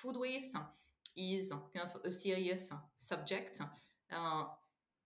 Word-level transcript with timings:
food 0.00 0.16
waste 0.16 0.56
is 1.16 1.50
kind 1.74 1.88
of 1.88 2.00
a 2.04 2.12
serious 2.12 2.72
subject. 2.96 3.60
Uh, 4.10 4.44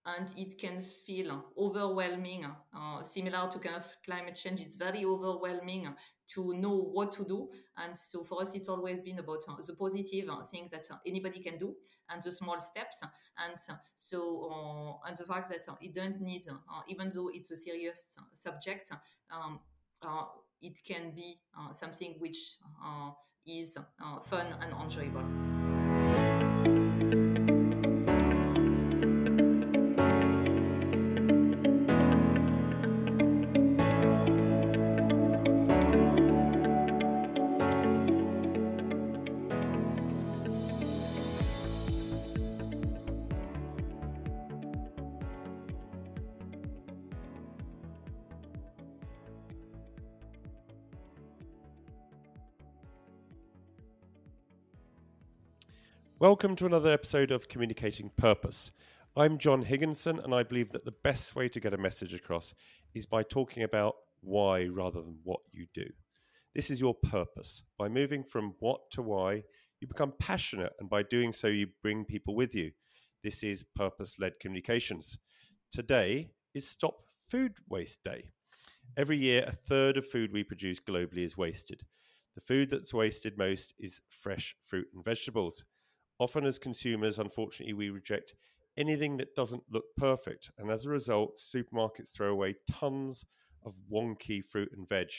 and 0.04 0.34
it 0.36 0.58
can 0.58 0.82
feel 0.82 1.44
overwhelming, 1.56 2.44
uh, 2.76 3.02
similar 3.02 3.48
to 3.48 3.58
kind 3.60 3.76
of 3.76 3.86
climate 4.04 4.34
change. 4.34 4.60
It's 4.60 4.74
very 4.74 5.04
overwhelming 5.04 5.88
to 6.34 6.54
know 6.54 6.76
what 6.76 7.12
to 7.12 7.24
do. 7.24 7.50
And 7.76 7.96
so 7.96 8.24
for 8.24 8.42
us, 8.42 8.54
it's 8.54 8.68
always 8.68 9.00
been 9.00 9.20
about 9.20 9.44
uh, 9.48 9.54
the 9.64 9.74
positive 9.74 10.28
uh, 10.28 10.42
things 10.42 10.72
that 10.72 10.86
uh, 10.90 10.96
anybody 11.06 11.38
can 11.38 11.56
do 11.56 11.76
and 12.10 12.20
the 12.20 12.32
small 12.32 12.60
steps. 12.60 13.00
And 13.02 13.54
so, 13.94 14.50
uh, 14.50 15.08
and 15.08 15.16
the 15.16 15.24
fact 15.24 15.50
that 15.50 15.68
uh, 15.68 15.76
it 15.80 15.94
don't 15.94 16.20
need, 16.20 16.46
even 16.88 17.10
though 17.14 17.30
it's 17.32 17.52
a 17.52 17.56
serious 17.56 18.18
subject, 18.32 18.90
um, 19.30 19.60
it 20.62 20.78
can 20.86 21.10
be 21.14 21.38
uh, 21.58 21.72
something 21.72 22.14
which 22.18 22.56
uh, 22.84 23.10
is 23.46 23.76
uh, 23.76 24.20
fun 24.20 24.46
and 24.60 24.72
enjoyable. 24.80 25.61
Welcome 56.22 56.54
to 56.54 56.66
another 56.66 56.92
episode 56.92 57.32
of 57.32 57.48
Communicating 57.48 58.08
Purpose. 58.16 58.70
I'm 59.16 59.38
John 59.38 59.62
Higginson, 59.62 60.20
and 60.20 60.32
I 60.32 60.44
believe 60.44 60.70
that 60.70 60.84
the 60.84 60.94
best 61.02 61.34
way 61.34 61.48
to 61.48 61.58
get 61.58 61.74
a 61.74 61.76
message 61.76 62.14
across 62.14 62.54
is 62.94 63.06
by 63.06 63.24
talking 63.24 63.64
about 63.64 63.96
why 64.20 64.66
rather 64.66 65.00
than 65.00 65.18
what 65.24 65.40
you 65.50 65.66
do. 65.74 65.84
This 66.54 66.70
is 66.70 66.80
your 66.80 66.94
purpose. 66.94 67.64
By 67.76 67.88
moving 67.88 68.22
from 68.22 68.54
what 68.60 68.88
to 68.92 69.02
why, 69.02 69.42
you 69.80 69.88
become 69.88 70.12
passionate, 70.20 70.72
and 70.78 70.88
by 70.88 71.02
doing 71.02 71.32
so, 71.32 71.48
you 71.48 71.66
bring 71.82 72.04
people 72.04 72.36
with 72.36 72.54
you. 72.54 72.70
This 73.24 73.42
is 73.42 73.64
purpose 73.74 74.20
led 74.20 74.38
communications. 74.40 75.18
Today 75.72 76.30
is 76.54 76.68
Stop 76.68 76.98
Food 77.30 77.54
Waste 77.68 78.04
Day. 78.04 78.30
Every 78.96 79.18
year, 79.18 79.42
a 79.48 79.56
third 79.68 79.96
of 79.96 80.06
food 80.06 80.32
we 80.32 80.44
produce 80.44 80.78
globally 80.78 81.26
is 81.26 81.36
wasted. 81.36 81.82
The 82.36 82.42
food 82.42 82.70
that's 82.70 82.94
wasted 82.94 83.36
most 83.36 83.74
is 83.80 84.00
fresh 84.08 84.54
fruit 84.64 84.86
and 84.94 85.04
vegetables. 85.04 85.64
Often, 86.22 86.46
as 86.46 86.56
consumers, 86.56 87.18
unfortunately, 87.18 87.72
we 87.72 87.90
reject 87.90 88.36
anything 88.76 89.16
that 89.16 89.34
doesn't 89.34 89.64
look 89.72 89.86
perfect. 89.96 90.52
And 90.56 90.70
as 90.70 90.86
a 90.86 90.88
result, 90.88 91.36
supermarkets 91.36 92.12
throw 92.12 92.30
away 92.30 92.54
tons 92.70 93.24
of 93.64 93.74
wonky 93.92 94.40
fruit 94.40 94.70
and 94.72 94.88
veg. 94.88 95.10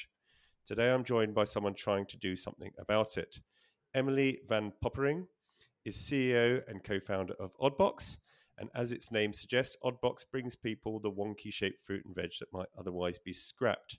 Today, 0.65 0.89
I'm 0.89 1.03
joined 1.03 1.35
by 1.35 1.43
someone 1.43 1.73
trying 1.73 2.05
to 2.05 2.17
do 2.17 2.37
something 2.37 2.71
about 2.79 3.17
it. 3.17 3.41
Emily 3.93 4.39
Van 4.47 4.71
Poppering 4.81 5.27
is 5.83 5.97
CEO 5.97 6.65
and 6.69 6.81
co 6.85 7.01
founder 7.01 7.33
of 7.33 7.51
Oddbox. 7.57 8.15
And 8.57 8.69
as 8.73 8.93
its 8.93 9.11
name 9.11 9.33
suggests, 9.33 9.75
Oddbox 9.83 10.23
brings 10.31 10.55
people 10.55 11.01
the 11.01 11.11
wonky 11.11 11.51
shaped 11.51 11.83
fruit 11.83 12.05
and 12.05 12.15
veg 12.15 12.31
that 12.39 12.53
might 12.53 12.69
otherwise 12.79 13.19
be 13.19 13.33
scrapped. 13.33 13.97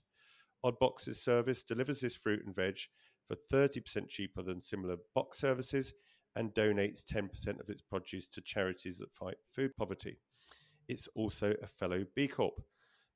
Oddbox's 0.65 1.21
service 1.21 1.61
delivers 1.61 2.01
this 2.01 2.15
fruit 2.15 2.43
and 2.47 2.55
veg 2.55 2.79
for 3.27 3.35
30% 3.53 4.09
cheaper 4.09 4.41
than 4.41 4.59
similar 4.59 4.95
box 5.13 5.37
services 5.37 5.93
and 6.35 6.53
donates 6.53 7.03
10% 7.03 7.59
of 7.59 7.69
its 7.69 7.81
produce 7.81 8.27
to 8.29 8.41
charities 8.41 8.97
that 8.97 9.13
fight 9.13 9.37
food 9.53 9.75
poverty. 9.77 10.17
It's 10.87 11.07
also 11.15 11.53
a 11.61 11.67
fellow 11.67 12.05
B 12.15 12.27
Corp. 12.27 12.61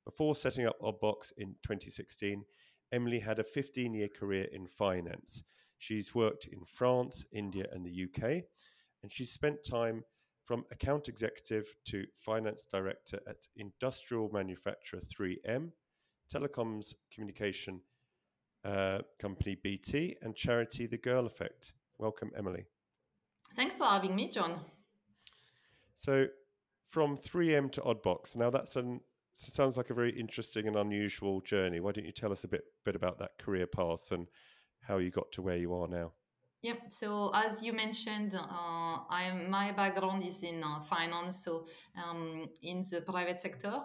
Before 0.04 0.34
setting 0.34 0.66
up 0.66 0.80
Oddbox 0.80 1.32
in 1.36 1.54
2016, 1.62 2.44
Emilie 2.92 3.20
had 3.20 3.38
a 3.38 3.44
15 3.44 3.94
year 3.94 4.08
career 4.08 4.48
in 4.52 4.66
finance. 4.66 5.42
She's 5.78 6.14
worked 6.14 6.46
in 6.46 6.64
France, 6.64 7.24
India, 7.32 7.66
and 7.72 7.84
the 7.84 8.04
UK, 8.04 8.42
and 9.02 9.12
she's 9.12 9.32
spent 9.32 9.64
time 9.64 10.04
from 10.44 10.64
account 10.72 11.08
executive 11.08 11.64
to 11.86 12.04
finance 12.18 12.66
director 12.70 13.20
at 13.28 13.36
industrial 13.56 14.28
manufacturer 14.32 15.00
3M, 15.00 15.70
telecoms 16.32 16.94
communication 17.14 17.80
uh, 18.64 18.98
company 19.20 19.56
BT, 19.62 20.16
and 20.22 20.34
charity 20.34 20.86
The 20.86 20.98
Girl 20.98 21.24
Effect. 21.26 21.72
Welcome, 21.98 22.32
Emilie. 22.36 22.66
Thanks 23.56 23.76
for 23.76 23.84
having 23.84 24.14
me, 24.14 24.30
John. 24.30 24.60
So, 25.96 26.26
from 26.88 27.16
3M 27.16 27.70
to 27.72 27.80
Oddbox, 27.82 28.36
now 28.36 28.50
that's 28.50 28.76
sounds 29.32 29.76
like 29.76 29.90
a 29.90 29.94
very 29.94 30.18
interesting 30.18 30.66
and 30.66 30.76
unusual 30.76 31.40
journey. 31.40 31.80
Why 31.80 31.92
don't 31.92 32.04
you 32.04 32.12
tell 32.12 32.32
us 32.32 32.44
a 32.44 32.48
bit 32.48 32.64
bit 32.84 32.96
about 32.96 33.18
that 33.18 33.38
career 33.38 33.66
path 33.66 34.12
and 34.12 34.26
how 34.82 34.98
you 34.98 35.10
got 35.10 35.30
to 35.32 35.42
where 35.42 35.56
you 35.56 35.74
are 35.74 35.88
now? 35.88 36.12
Yeah. 36.62 36.74
So 36.90 37.30
as 37.34 37.62
you 37.62 37.72
mentioned, 37.72 38.34
uh, 38.34 38.98
I'm 39.08 39.48
my 39.50 39.72
background 39.72 40.22
is 40.26 40.42
in 40.42 40.62
uh, 40.62 40.80
finance, 40.80 41.42
so 41.44 41.66
um, 41.96 42.48
in 42.62 42.80
the 42.90 43.00
private 43.00 43.40
sector. 43.40 43.80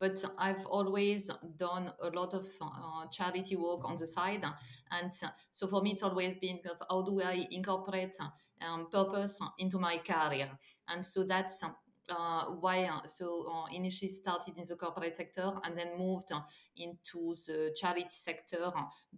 But 0.00 0.22
I've 0.38 0.64
always 0.66 1.30
done 1.56 1.92
a 2.02 2.08
lot 2.08 2.34
of 2.34 2.46
uh, 2.60 3.06
charity 3.10 3.56
work 3.56 3.84
on 3.84 3.96
the 3.96 4.06
side, 4.06 4.44
and 4.90 5.12
so 5.50 5.66
for 5.66 5.82
me, 5.82 5.92
it's 5.92 6.02
always 6.02 6.34
been 6.36 6.60
how 6.90 7.02
do 7.02 7.20
I 7.20 7.46
incorporate 7.50 8.16
um, 8.62 8.88
purpose 8.90 9.38
into 9.58 9.78
my 9.78 9.98
career, 9.98 10.50
and 10.88 11.04
so 11.04 11.24
that's 11.24 11.62
why 12.08 12.84
uh, 12.84 13.06
so 13.06 13.46
uh, 13.50 13.66
initially 13.74 14.10
started 14.10 14.56
in 14.56 14.64
the 14.68 14.76
corporate 14.76 15.16
sector 15.16 15.52
and 15.64 15.76
then 15.76 15.98
moved 15.98 16.32
uh, 16.32 16.40
into 16.76 17.34
the 17.46 17.74
charity 17.76 18.06
sector 18.08 18.70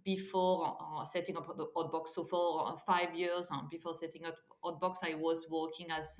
before 0.03 0.77
uh, 0.79 1.03
setting 1.03 1.37
up 1.37 1.47
the 1.57 1.65
Oddbox. 1.75 2.07
So 2.09 2.23
for 2.23 2.67
uh, 2.67 2.77
five 2.77 3.13
years 3.13 3.49
before 3.69 3.95
setting 3.95 4.25
up 4.25 4.35
Oddbox, 4.63 4.97
I 5.03 5.15
was 5.15 5.45
working 5.49 5.87
as 5.91 6.17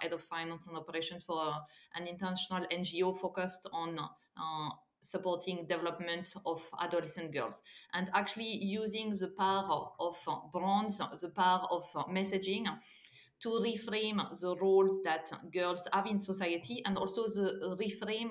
head 0.00 0.12
of 0.12 0.22
finance 0.22 0.66
and 0.66 0.76
operations 0.76 1.24
for 1.24 1.54
an 1.94 2.06
international 2.06 2.66
NGO 2.70 3.16
focused 3.16 3.66
on 3.72 3.98
supporting 5.00 5.64
development 5.66 6.34
of 6.44 6.60
adolescent 6.80 7.32
girls 7.32 7.62
and 7.94 8.08
actually 8.14 8.56
using 8.64 9.10
the 9.10 9.28
power 9.38 9.86
of 10.00 10.16
brands 10.52 11.00
the 11.20 11.28
power 11.28 11.66
of 11.70 11.84
messaging 12.10 12.66
to 13.40 13.48
reframe 13.50 14.20
the 14.40 14.56
roles 14.56 15.02
that 15.04 15.30
girls 15.52 15.82
have 15.92 16.06
in 16.06 16.18
society 16.18 16.82
and 16.84 16.96
also 16.96 17.22
the 17.28 17.76
reframe 17.80 18.30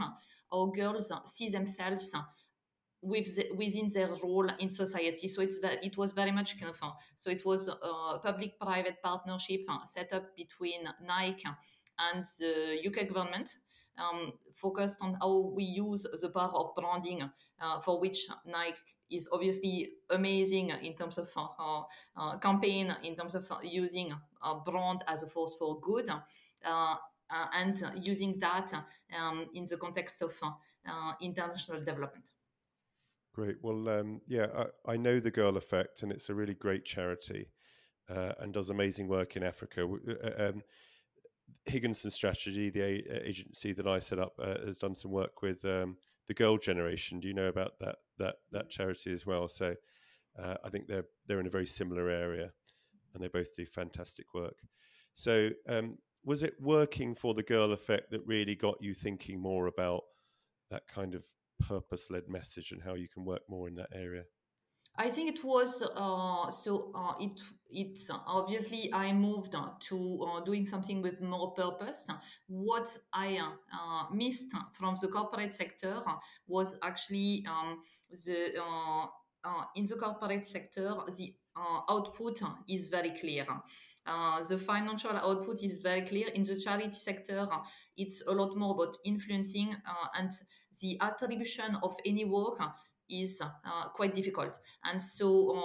how 0.51 0.65
girls 0.75 1.11
see 1.25 1.49
themselves 1.49 2.13
with 3.01 3.35
the, 3.35 3.47
within 3.55 3.89
their 3.93 4.09
role 4.23 4.49
in 4.59 4.69
society. 4.69 5.27
So 5.27 5.41
it's 5.41 5.59
it 5.63 5.97
was 5.97 6.13
very 6.13 6.31
much 6.31 6.59
kind 6.59 6.69
of 6.69 6.81
so 7.15 7.29
it 7.29 7.45
was 7.45 7.67
a 7.67 8.19
public-private 8.19 9.01
partnership 9.03 9.61
set 9.85 10.13
up 10.13 10.35
between 10.35 10.81
Nike 11.05 11.47
and 11.99 12.23
the 12.39 12.79
UK 12.85 13.13
government 13.13 13.55
um, 13.97 14.33
focused 14.53 14.99
on 15.01 15.17
how 15.21 15.51
we 15.55 15.63
use 15.63 16.05
the 16.21 16.29
power 16.29 16.51
of 16.53 16.75
branding, 16.75 17.29
uh, 17.59 17.79
for 17.79 17.99
which 17.99 18.27
Nike 18.45 18.77
is 19.09 19.29
obviously 19.31 19.89
amazing 20.09 20.71
in 20.81 20.95
terms 20.95 21.17
of 21.17 21.29
uh, 21.35 21.81
uh, 22.15 22.37
campaign, 22.37 22.95
in 23.03 23.15
terms 23.15 23.35
of 23.35 23.49
using 23.63 24.13
a 24.43 24.55
brand 24.55 25.03
as 25.07 25.23
a 25.23 25.27
force 25.27 25.55
for 25.57 25.79
good. 25.79 26.09
Uh, 26.65 26.95
and 27.53 27.83
using 28.01 28.39
that 28.39 28.71
um, 29.17 29.47
in 29.53 29.65
the 29.65 29.75
context 29.75 30.21
of 30.21 30.33
uh, 30.41 31.13
international 31.21 31.79
development. 31.79 32.31
Great. 33.33 33.57
Well, 33.61 33.87
um, 33.89 34.21
yeah, 34.25 34.47
I, 34.87 34.93
I, 34.93 34.97
know 34.97 35.19
the 35.19 35.29
Girl 35.29 35.57
Effect, 35.57 36.01
and 36.01 36.11
it's 36.11 36.29
a 36.29 36.33
really 36.33 36.53
great 36.53 36.85
charity 36.85 37.51
uh, 38.09 38.33
and 38.39 38.53
does 38.53 38.69
amazing 38.69 39.07
work 39.07 39.35
in 39.35 39.43
Africa. 39.43 39.83
Um, 39.83 40.63
Higginson 41.65 42.11
Strategy, 42.11 42.69
the 42.69 42.81
a- 42.81 43.27
agency 43.27 43.73
that 43.73 43.87
I 43.87 43.99
set 43.99 44.19
up, 44.19 44.33
uh, 44.39 44.65
has 44.65 44.77
done 44.77 44.95
some 44.95 45.11
work 45.11 45.41
with 45.41 45.63
um, 45.65 45.97
the 46.27 46.33
Girl 46.33 46.57
Generation. 46.57 47.19
Do 47.19 47.27
you 47.27 47.33
know 47.33 47.47
about 47.47 47.79
that 47.79 47.95
that 48.17 48.35
that 48.51 48.69
charity 48.69 49.13
as 49.13 49.25
well? 49.25 49.47
So 49.47 49.75
uh, 50.37 50.55
I 50.63 50.69
think 50.69 50.87
they're 50.87 51.05
they're 51.27 51.39
in 51.39 51.47
a 51.47 51.51
very 51.51 51.65
similar 51.65 52.09
area, 52.09 52.51
and 53.13 53.23
they 53.23 53.27
both 53.27 53.55
do 53.55 53.65
fantastic 53.65 54.33
work. 54.33 54.55
So 55.13 55.49
um, 55.67 55.97
was 56.23 56.43
it 56.43 56.55
working 56.59 57.15
for 57.15 57.33
the 57.33 57.43
Girl 57.43 57.71
Effect 57.71 58.11
that 58.11 58.25
really 58.25 58.55
got 58.55 58.81
you 58.81 58.93
thinking 58.93 59.39
more 59.39 59.67
about 59.67 60.03
that 60.69 60.87
kind 60.87 61.15
of 61.15 61.23
purpose 61.59 62.09
led 62.11 62.27
message 62.27 62.71
and 62.71 62.81
how 62.83 62.93
you 62.93 63.07
can 63.07 63.25
work 63.25 63.41
more 63.49 63.67
in 63.67 63.75
that 63.75 63.89
area? 63.93 64.23
I 64.97 65.09
think 65.09 65.29
it 65.37 65.43
was 65.43 65.83
uh, 65.95 66.49
so. 66.49 66.91
Uh, 66.95 67.13
it 67.19 67.39
it's 67.69 68.09
obviously 68.25 68.91
I 68.93 69.11
moved 69.11 69.53
to 69.89 70.21
uh, 70.23 70.39
doing 70.39 70.65
something 70.65 71.01
with 71.01 71.21
more 71.21 71.51
purpose. 71.51 72.07
What 72.47 72.97
I 73.13 73.37
uh, 73.37 74.13
missed 74.13 74.55
from 74.71 74.95
the 75.01 75.09
corporate 75.09 75.53
sector 75.53 76.01
was 76.47 76.75
actually 76.81 77.45
um, 77.47 77.81
the 78.25 78.53
uh, 79.43 79.63
in 79.75 79.85
the 79.85 79.95
corporate 79.95 80.45
sector, 80.45 80.95
the 81.17 81.33
output 81.89 82.41
is 82.67 82.87
very 82.87 83.11
clear. 83.11 83.45
Uh, 84.05 84.41
the 84.43 84.57
financial 84.57 85.11
output 85.11 85.61
is 85.61 85.79
very 85.79 86.01
clear. 86.01 86.29
In 86.29 86.43
the 86.43 86.57
charity 86.57 86.91
sector, 86.91 87.45
it's 87.97 88.23
a 88.27 88.31
lot 88.31 88.55
more 88.55 88.73
about 88.73 88.95
influencing 89.03 89.73
uh, 89.73 90.07
and 90.17 90.31
the 90.81 90.97
attribution 91.01 91.77
of 91.83 91.95
any 92.05 92.23
work 92.23 92.59
is 93.09 93.41
uh, 93.41 93.87
quite 93.89 94.13
difficult. 94.13 94.59
And 94.83 95.01
so 95.01 95.55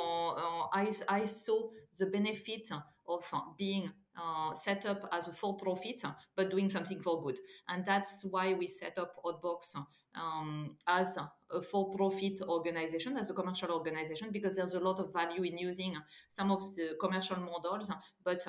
I, 0.72 0.90
I 1.08 1.24
saw 1.24 1.70
the 1.98 2.06
benefit 2.06 2.68
of 3.08 3.24
being 3.56 3.90
uh, 4.16 4.52
set 4.52 4.84
up 4.86 5.08
as 5.12 5.28
a 5.28 5.32
for 5.32 5.56
profit, 5.56 6.02
but 6.36 6.50
doing 6.50 6.68
something 6.68 7.00
for 7.00 7.22
good. 7.22 7.38
And 7.68 7.84
that's 7.84 8.24
why 8.24 8.52
we 8.54 8.68
set 8.68 8.98
up 8.98 9.14
Oddbox 9.24 9.74
um, 10.14 10.76
as 10.86 11.16
a 11.50 11.60
for 11.62 11.90
profit 11.90 12.40
organization, 12.42 13.16
as 13.16 13.30
a 13.30 13.34
commercial 13.34 13.70
organization, 13.70 14.30
because 14.30 14.56
there's 14.56 14.74
a 14.74 14.80
lot 14.80 15.00
of 15.00 15.12
value 15.12 15.42
in 15.42 15.56
using 15.56 15.96
some 16.28 16.50
of 16.50 16.60
the 16.76 16.96
commercial 17.00 17.36
models, 17.36 17.90
but 18.22 18.44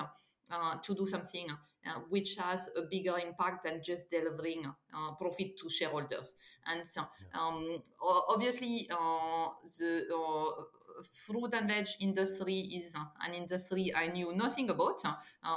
uh, 0.50 0.76
to 0.82 0.94
do 0.94 1.06
something 1.06 1.46
uh, 1.50 2.00
which 2.08 2.36
has 2.36 2.70
a 2.76 2.82
bigger 2.82 3.18
impact 3.18 3.64
than 3.64 3.82
just 3.82 4.10
delivering 4.10 4.64
uh, 4.66 5.12
profit 5.14 5.56
to 5.58 5.68
shareholders. 5.68 6.34
And 6.66 6.86
so, 6.86 7.02
um, 7.34 7.82
obviously, 8.00 8.88
uh, 8.90 9.48
the 9.78 10.04
fruit 11.12 11.52
and 11.54 11.68
veg 11.68 11.86
industry 12.00 12.60
is 12.60 12.94
an 12.94 13.34
industry 13.34 13.92
I 13.94 14.06
knew 14.08 14.34
nothing 14.34 14.70
about, 14.70 15.04
uh, 15.04 15.14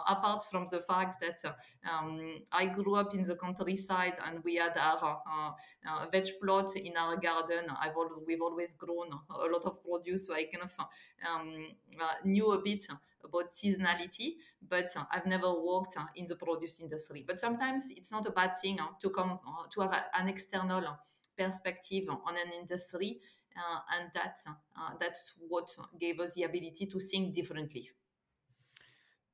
apart 0.07 0.43
from 0.49 0.65
the 0.65 0.79
fact 0.79 1.21
that 1.21 1.57
um, 1.89 2.39
I 2.51 2.65
grew 2.65 2.95
up 2.95 3.13
in 3.13 3.23
the 3.23 3.35
countryside 3.35 4.13
and 4.25 4.43
we 4.43 4.55
had 4.55 4.77
our 4.77 5.21
uh, 5.31 5.51
uh, 5.87 6.05
veg 6.11 6.27
plot 6.41 6.75
in 6.75 6.97
our 6.97 7.17
garden. 7.17 7.65
I've 7.79 7.95
al- 7.95 8.23
we've 8.25 8.41
always 8.41 8.73
grown 8.73 9.09
a 9.29 9.47
lot 9.47 9.65
of 9.65 9.83
produce, 9.83 10.27
so 10.27 10.33
I 10.33 10.45
kind 10.45 10.63
of 10.63 10.87
um, 11.29 11.75
knew 12.23 12.51
a 12.51 12.61
bit 12.61 12.87
about 13.23 13.51
seasonality, 13.51 14.35
but 14.67 14.89
I've 15.11 15.25
never 15.25 15.53
worked 15.53 15.95
in 16.15 16.25
the 16.25 16.35
produce 16.35 16.79
industry. 16.79 17.23
But 17.25 17.39
sometimes 17.39 17.91
it's 17.91 18.11
not 18.11 18.25
a 18.25 18.31
bad 18.31 18.51
thing 18.61 18.79
to 19.01 19.09
come 19.09 19.39
to 19.71 19.81
have 19.81 20.03
an 20.17 20.29
external 20.29 20.97
perspective 21.37 22.05
on 22.09 22.35
an 22.35 22.51
industry 22.59 23.19
uh, 23.57 23.79
and 23.97 24.11
that's 24.13 24.47
uh, 24.47 24.91
that's 24.99 25.33
what 25.47 25.69
gave 25.99 26.19
us 26.19 26.33
the 26.33 26.43
ability 26.43 26.85
to 26.85 26.99
think 26.99 27.33
differently. 27.33 27.89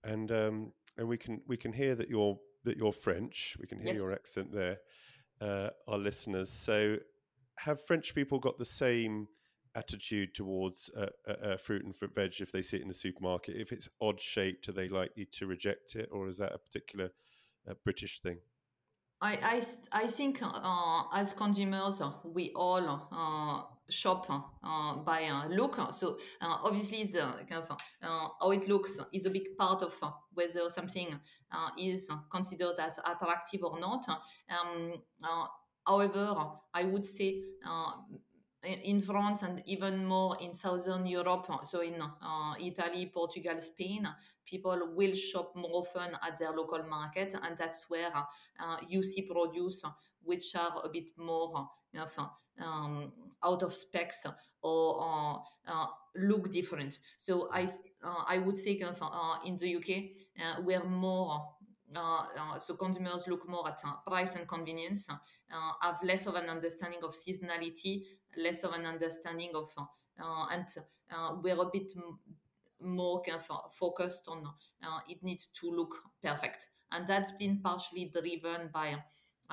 And 0.03 0.31
um, 0.31 0.73
and 0.97 1.07
we 1.07 1.17
can 1.17 1.41
we 1.47 1.57
can 1.57 1.73
hear 1.73 1.95
that 1.95 2.09
you're 2.09 2.37
that 2.63 2.77
you're 2.77 2.93
French. 2.93 3.57
We 3.59 3.67
can 3.67 3.79
hear 3.79 3.87
yes. 3.87 3.97
your 3.97 4.13
accent 4.13 4.53
there, 4.53 4.77
uh, 5.41 5.69
our 5.87 5.97
listeners. 5.97 6.51
So, 6.51 6.97
have 7.57 7.85
French 7.85 8.15
people 8.15 8.39
got 8.39 8.57
the 8.57 8.65
same 8.65 9.27
attitude 9.75 10.35
towards 10.35 10.89
uh, 10.95 11.07
uh, 11.27 11.57
fruit 11.57 11.83
and 11.83 11.95
fruit 11.95 12.13
veg 12.13 12.39
if 12.39 12.51
they 12.51 12.61
see 12.61 12.77
it 12.77 12.83
in 12.83 12.87
the 12.87 12.93
supermarket? 12.93 13.57
If 13.57 13.71
it's 13.71 13.89
odd 14.01 14.21
shaped, 14.21 14.69
are 14.69 14.73
they 14.73 14.87
likely 14.87 15.27
to 15.33 15.47
reject 15.47 15.95
it, 15.95 16.09
or 16.11 16.27
is 16.27 16.37
that 16.37 16.53
a 16.53 16.59
particular 16.59 17.09
uh, 17.69 17.73
British 17.83 18.21
thing? 18.21 18.37
I, 19.23 19.37
I, 19.41 20.03
I 20.03 20.07
think 20.07 20.39
uh, 20.43 21.03
as 21.13 21.31
consumers, 21.31 22.01
we 22.25 22.51
all 22.53 23.07
uh, 23.09 23.61
shop 23.89 24.27
uh, 24.29 24.97
by 24.97 25.23
uh, 25.23 25.47
look. 25.47 25.79
So 25.93 26.17
uh, 26.41 26.57
obviously, 26.61 27.05
the 27.05 27.21
kind 27.49 27.63
of 27.63 27.71
uh, 27.71 28.27
how 28.41 28.51
it 28.51 28.67
looks 28.67 28.99
is 29.13 29.25
a 29.25 29.29
big 29.29 29.57
part 29.57 29.81
of 29.81 29.97
whether 30.33 30.67
something 30.67 31.17
is 31.79 32.11
considered 32.29 32.75
as 32.79 32.99
attractive 32.99 33.63
or 33.63 33.79
not. 33.79 34.05
Um, 34.49 34.95
however, 35.87 36.35
I 36.73 36.83
would 36.83 37.05
say 37.05 37.43
in 38.63 39.01
France 39.01 39.43
and 39.43 39.61
even 39.65 40.05
more 40.05 40.37
in 40.41 40.53
Southern 40.53 41.05
Europe, 41.05 41.47
so 41.63 41.81
in 41.81 42.01
uh, 42.01 42.53
Italy, 42.59 43.11
Portugal, 43.13 43.59
Spain, 43.59 44.07
people 44.45 44.93
will 44.95 45.15
shop 45.15 45.55
more 45.55 45.71
often 45.85 46.17
at 46.25 46.37
their 46.39 46.51
local 46.51 46.83
market, 46.83 47.35
and 47.43 47.57
that's 47.57 47.89
where 47.89 48.11
uh, 48.15 48.77
you 48.87 49.03
see 49.03 49.23
produce 49.23 49.83
which 50.21 50.55
are 50.55 50.81
a 50.83 50.89
bit 50.89 51.09
more 51.17 51.69
you 51.91 51.99
know, 51.99 52.65
um, 52.65 53.11
out 53.43 53.63
of 53.63 53.73
specs 53.73 54.25
or 54.61 55.01
uh, 55.01 55.37
uh, 55.67 55.87
look 56.15 56.49
different. 56.51 56.99
So 57.17 57.49
I 57.51 57.63
uh, 58.03 58.23
I 58.27 58.37
would 58.37 58.57
say 58.57 58.75
kind 58.75 58.95
of, 58.95 59.01
uh, 59.01 59.39
in 59.45 59.57
the 59.57 59.75
UK 59.75 60.63
we're 60.63 60.83
more 60.83 61.53
Uh, 61.95 62.23
uh, 62.39 62.59
so 62.59 62.75
consumers 62.75 63.27
look 63.27 63.47
more 63.47 63.67
at 63.67 63.79
uh, 63.85 63.93
price 64.05 64.35
and 64.35 64.47
convenience, 64.47 65.07
uh, 65.09 65.15
have 65.81 66.01
less 66.03 66.25
of 66.25 66.35
an 66.35 66.49
understanding 66.49 66.99
of 67.03 67.13
seasonality, 67.13 68.03
less 68.37 68.63
of 68.63 68.73
an 68.73 68.85
understanding 68.85 69.51
of, 69.53 69.69
and 70.51 70.67
we're 71.43 71.61
a 71.61 71.69
bit 71.71 71.93
more 72.79 73.21
kind 73.21 73.39
of 73.39 73.73
focused 73.73 74.27
on 74.27 74.43
it 75.07 75.23
needs 75.23 75.47
to 75.47 75.71
look 75.71 75.95
perfect. 76.23 76.67
And 76.91 77.07
that's 77.07 77.31
been 77.31 77.59
partially 77.59 78.11
driven 78.13 78.69
by 78.71 78.93
uh, 78.93 78.97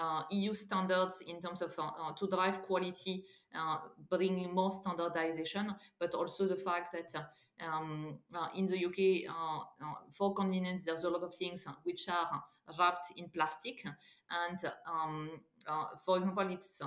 Uh, 0.01 0.23
EU 0.31 0.55
standards 0.55 1.21
in 1.27 1.39
terms 1.41 1.61
of 1.61 1.79
uh, 1.79 1.83
uh, 1.83 2.13
to 2.13 2.27
drive 2.27 2.63
quality, 2.63 3.23
uh, 3.55 3.77
bringing 4.09 4.51
more 4.55 4.71
standardization, 4.71 5.75
but 5.99 6.15
also 6.15 6.47
the 6.47 6.57
fact 6.57 6.91
that 6.91 7.13
uh, 7.15 7.67
um, 7.67 8.19
in 8.57 8.65
the 8.65 8.87
UK, 8.87 9.31
for 10.11 10.33
convenience, 10.33 10.87
there's 10.87 11.05
a 11.05 11.11
lot 11.11 11.23
of 11.23 11.35
things 11.35 11.67
which 11.83 12.09
are 12.09 12.43
wrapped 12.79 13.13
in 13.19 13.29
plastic, 13.29 13.85
and 14.31 14.73
um, 14.91 15.39
for 16.07 16.17
example, 16.17 16.49
it's 16.51 16.81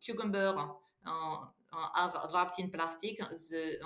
cucumber 0.00 0.54
are 1.04 2.30
wrapped 2.32 2.60
in 2.60 2.70
plastic. 2.70 3.18
The 3.18 3.78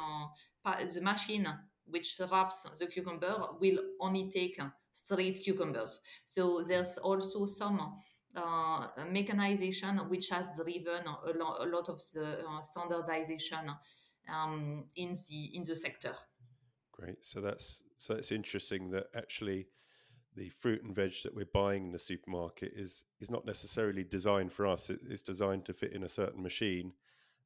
the 0.93 1.01
machine 1.01 1.47
which 1.87 2.21
wraps 2.31 2.67
the 2.79 2.87
cucumber 2.87 3.55
will 3.59 3.79
only 4.01 4.31
take 4.31 4.61
straight 4.93 5.43
cucumbers. 5.43 6.01
So 6.25 6.63
there's 6.67 6.99
also 6.99 7.47
some 7.47 7.81
uh, 7.81 7.87
mechanization 9.11 9.99
which 10.09 10.29
has 10.31 10.51
driven 10.57 11.07
a, 11.07 11.33
lo- 11.37 11.57
a 11.61 11.67
lot 11.67 11.89
of 11.89 12.01
the 12.15 12.45
uh, 12.49 12.61
standardization 12.61 13.71
um, 14.29 14.85
in 14.97 15.15
the 15.29 15.51
in 15.55 15.63
the 15.65 15.77
sector. 15.77 16.13
Great. 16.93 17.25
So 17.25 17.41
that's 17.41 17.83
so 17.97 18.15
it's 18.15 18.33
interesting 18.33 18.91
that 18.91 19.07
actually 19.17 19.69
the 20.37 20.49
fruit 20.49 20.83
and 20.83 20.95
veg 20.95 21.15
that 21.25 21.35
we're 21.35 21.47
buying 21.53 21.87
in 21.87 21.93
the 21.93 21.99
supermarket 21.99 22.73
is 22.77 23.05
is 23.21 23.31
not 23.31 23.47
necessarily 23.47 24.05
designed 24.05 24.53
for 24.53 24.67
us. 24.67 24.91
It, 24.91 25.01
it's 25.09 25.23
designed 25.23 25.65
to 25.67 25.75
fit 25.75 25.93
in 25.93 26.05
a 26.05 26.09
certain 26.09 26.43
machine 26.43 26.93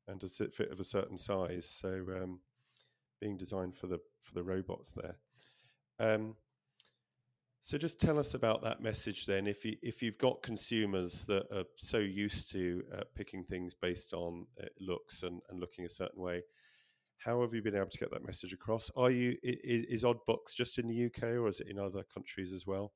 and 0.09 0.21
to 0.21 0.29
fit 0.29 0.71
of 0.71 0.81
a 0.81 0.85
certain 0.85 1.19
size. 1.19 1.69
So 1.69 2.05
um, 2.23 2.41
being 3.21 3.37
designed 3.37 3.77
for 3.77 3.87
the 3.87 3.99
for 4.23 4.35
the 4.35 4.43
robots 4.43 4.93
there. 4.93 5.17
Um, 5.99 6.35
so 7.65 7.79
just 7.79 8.01
tell 8.01 8.19
us 8.19 8.35
about 8.35 8.61
that 8.65 8.83
message 8.83 9.25
then. 9.25 9.47
If 9.47 9.65
you 9.65 9.77
if 9.83 10.03
you've 10.03 10.19
got 10.19 10.43
consumers 10.43 11.25
that 11.27 11.47
are 11.57 11.65
so 11.77 11.99
used 11.99 12.51
to 12.51 12.83
uh, 12.93 13.03
picking 13.15 13.45
things 13.45 13.73
based 13.73 14.13
on 14.13 14.47
uh, 14.61 14.67
looks 14.81 15.23
and, 15.23 15.41
and 15.49 15.61
looking 15.61 15.87
a 15.87 15.89
certain 15.89 16.21
way, 16.21 16.43
how 17.19 17.41
have 17.41 17.55
you 17.55 17.63
been 17.63 17.77
able 17.77 17.87
to 17.87 17.99
get 17.99 18.11
that 18.11 18.27
message 18.27 18.53
across? 18.53 18.91
Are 18.97 19.13
you 19.13 19.37
is, 19.45 19.85
is 19.85 20.05
Oddbox 20.05 20.57
just 20.57 20.81
in 20.81 20.89
the 20.89 21.07
UK 21.07 21.23
or 21.23 21.47
is 21.47 21.61
it 21.61 21.69
in 21.69 21.79
other 21.79 22.03
countries 22.13 22.53
as 22.53 22.67
well? 22.67 22.93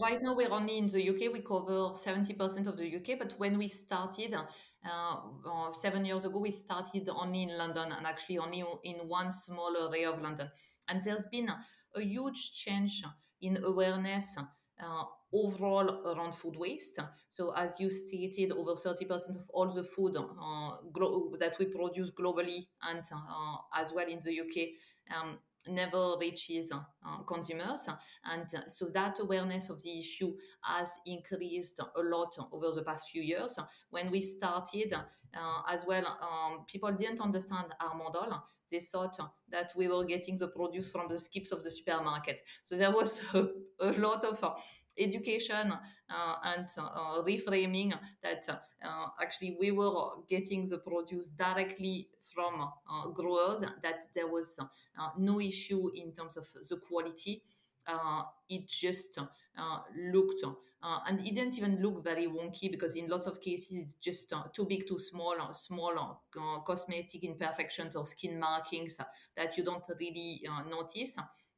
Right 0.00 0.22
now, 0.22 0.34
we're 0.34 0.50
only 0.50 0.78
in 0.78 0.86
the 0.86 1.10
UK. 1.10 1.32
We 1.32 1.40
cover 1.40 1.92
70% 1.92 2.68
of 2.68 2.78
the 2.78 2.96
UK. 2.96 3.18
But 3.18 3.34
when 3.36 3.58
we 3.58 3.66
started 3.66 4.32
uh, 4.32 4.46
uh, 4.88 5.72
seven 5.72 6.04
years 6.04 6.24
ago, 6.24 6.38
we 6.38 6.52
started 6.52 7.08
only 7.08 7.42
in 7.42 7.58
London 7.58 7.90
and 7.90 8.06
actually 8.06 8.38
only 8.38 8.64
in 8.84 8.96
one 9.08 9.32
small 9.32 9.76
area 9.76 10.08
of 10.08 10.22
London. 10.22 10.48
And 10.88 11.02
there's 11.02 11.26
been 11.26 11.50
a 11.96 12.00
huge 12.00 12.54
change 12.54 13.02
in 13.42 13.62
awareness 13.64 14.36
uh, 14.38 15.04
overall 15.32 16.06
around 16.06 16.32
food 16.34 16.56
waste. 16.56 16.98
So, 17.30 17.54
as 17.54 17.78
you 17.80 17.88
stated, 17.90 18.52
over 18.52 18.76
30% 18.76 19.36
of 19.36 19.48
all 19.50 19.68
the 19.68 19.84
food 19.84 20.16
uh, 20.16 20.76
glo- 20.92 21.32
that 21.38 21.58
we 21.58 21.66
produce 21.66 22.10
globally 22.10 22.66
and 22.82 23.04
uh, 23.12 23.56
as 23.74 23.92
well 23.92 24.08
in 24.08 24.18
the 24.18 24.32
UK 24.32 24.74
um, 25.14 25.38
never 25.68 26.16
reaches 26.20 26.72
uh, 26.72 27.22
consumers. 27.26 27.88
And 28.24 28.48
so 28.66 28.86
that 28.86 29.18
awareness 29.20 29.68
of 29.70 29.82
the 29.82 29.98
issue 29.98 30.34
has 30.62 30.90
increased 31.06 31.80
a 31.80 32.02
lot 32.02 32.36
over 32.52 32.72
the 32.72 32.82
past 32.82 33.10
few 33.10 33.22
years. 33.22 33.58
When 33.90 34.10
we 34.10 34.20
started 34.20 34.94
uh, 34.94 35.62
as 35.68 35.84
well, 35.86 36.06
um, 36.20 36.64
people 36.66 36.92
didn't 36.92 37.20
understand 37.20 37.66
our 37.80 37.94
model. 37.94 38.42
They 38.70 38.80
thought 38.80 39.18
that 39.50 39.72
we 39.76 39.86
were 39.86 40.04
getting 40.04 40.38
the 40.38 40.48
produce 40.48 40.90
from 40.90 41.08
the 41.08 41.18
skips 41.18 41.52
of 41.52 41.62
the 41.62 41.70
supermarket. 41.70 42.40
So 42.62 42.74
there 42.74 42.90
was 42.90 43.20
a, 43.34 43.48
a 43.80 43.92
lot 43.92 44.24
of 44.24 44.42
uh, 44.42 44.54
education 44.98 45.72
uh, 45.72 46.34
and 46.44 46.66
uh, 46.78 47.22
reframing 47.22 47.92
that 48.22 48.48
uh, 48.48 49.06
actually 49.20 49.56
we 49.58 49.70
were 49.70 50.10
getting 50.28 50.68
the 50.68 50.78
produce 50.78 51.28
directly 51.30 52.08
from 52.34 52.60
uh, 52.62 53.08
growers 53.08 53.60
that 53.60 54.02
there 54.14 54.26
was 54.26 54.58
uh, 54.60 55.08
no 55.18 55.40
issue 55.40 55.90
in 55.94 56.12
terms 56.12 56.36
of 56.36 56.46
the 56.68 56.76
quality. 56.76 57.42
Uh, 57.86 58.22
it 58.48 58.68
just 58.68 59.18
uh, 59.18 59.78
looked 60.12 60.42
uh, 60.84 60.98
and 61.08 61.18
it 61.26 61.34
didn't 61.34 61.58
even 61.58 61.82
look 61.82 62.02
very 62.04 62.26
wonky 62.28 62.70
because 62.70 62.94
in 62.94 63.08
lots 63.08 63.26
of 63.26 63.40
cases 63.40 63.76
it's 63.76 63.94
just 63.94 64.32
uh, 64.32 64.44
too 64.52 64.64
big 64.66 64.86
too 64.86 64.98
small 65.00 65.34
uh, 65.40 65.52
small 65.52 66.22
cosmetic 66.64 67.24
imperfections 67.24 67.96
or 67.96 68.06
skin 68.06 68.38
markings 68.38 68.96
that 69.36 69.56
you 69.56 69.64
don't 69.64 69.82
really 69.98 70.42
notice 70.70 71.16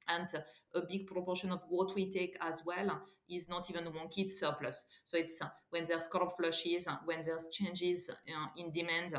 and 0.09 0.29
a 0.75 0.81
big 0.89 1.07
proportion 1.07 1.51
of 1.51 1.63
what 1.69 1.95
we 1.95 2.11
take 2.11 2.37
as 2.41 2.63
well 2.67 3.01
is 3.29 3.49
not 3.49 3.71
even 3.71 3.85
wonky 3.85 4.19
it's 4.19 4.39
surplus 4.39 4.83
so 5.07 5.17
it's 5.17 5.41
uh, 5.41 5.47
when 5.71 5.85
there's 5.87 6.07
crop 6.07 6.37
flushes 6.37 6.87
uh, 6.87 6.97
when 7.07 7.21
there's 7.23 7.49
changes 7.49 8.11
uh, 8.11 8.47
in 8.59 8.71
demand 8.71 9.15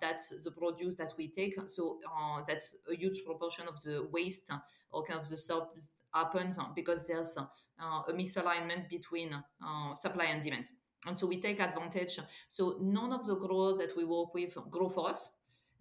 that's 0.00 0.34
the 0.44 0.50
produce 0.50 0.96
that 0.96 1.12
we 1.16 1.28
take 1.28 1.54
so 1.66 2.00
that's 2.48 2.74
a 2.90 2.96
huge 2.96 3.24
proportion 3.24 3.68
of 3.68 3.80
the 3.82 4.08
waste 4.10 4.50
or 4.90 5.04
kind 5.04 5.20
of 5.20 5.28
the 5.28 5.36
surplus 5.36 5.92
happens 6.12 6.58
because 6.74 7.06
there's 7.06 7.36
uh, 7.80 8.02
a 8.08 8.12
misalignment 8.12 8.88
between 8.88 9.32
uh, 9.32 9.94
supply 9.94 10.24
and 10.24 10.42
demand. 10.42 10.64
And 11.06 11.16
so 11.16 11.26
we 11.26 11.40
take 11.40 11.60
advantage. 11.60 12.18
So 12.48 12.78
none 12.80 13.12
of 13.12 13.26
the 13.26 13.36
growers 13.36 13.78
that 13.78 13.96
we 13.96 14.04
work 14.04 14.34
with 14.34 14.56
grow 14.70 14.88
for 14.88 15.10
us. 15.10 15.28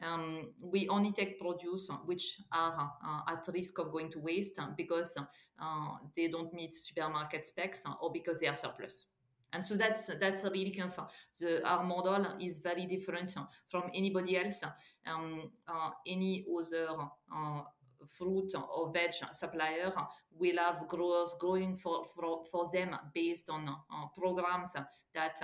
Um, 0.01 0.53
we 0.61 0.87
only 0.89 1.11
take 1.11 1.39
produce 1.39 1.89
which 2.05 2.41
are 2.51 2.91
uh, 3.03 3.31
at 3.31 3.47
risk 3.51 3.79
of 3.79 3.91
going 3.91 4.11
to 4.11 4.19
waste 4.19 4.59
because 4.75 5.17
uh, 5.17 5.87
they 6.15 6.27
don't 6.27 6.53
meet 6.53 6.75
supermarket 6.75 7.45
specs 7.45 7.83
or 8.01 8.11
because 8.11 8.39
they 8.39 8.47
are 8.47 8.55
surplus. 8.55 9.05
And 9.53 9.65
so 9.65 9.75
that's 9.75 10.07
that's 10.19 10.43
really 10.43 10.71
kind 10.71 10.91
of 10.95 11.09
the 11.39 11.65
our 11.65 11.83
model 11.83 12.35
is 12.39 12.57
very 12.59 12.85
different 12.85 13.33
from 13.69 13.89
anybody 13.95 14.37
else. 14.37 14.61
Um, 15.05 15.51
uh, 15.67 15.91
any 16.05 16.45
other 16.53 16.89
uh, 17.33 17.61
fruit 18.05 18.53
or 18.55 18.91
veg 18.91 19.13
supplier 19.31 19.91
will 20.31 20.57
have 20.57 20.87
growers 20.87 21.33
growing 21.39 21.77
for, 21.77 22.05
for, 22.15 22.43
for 22.51 22.69
them 22.73 22.95
based 23.13 23.49
on 23.49 23.67
uh, 23.67 24.07
programs 24.15 24.73
that 25.13 25.39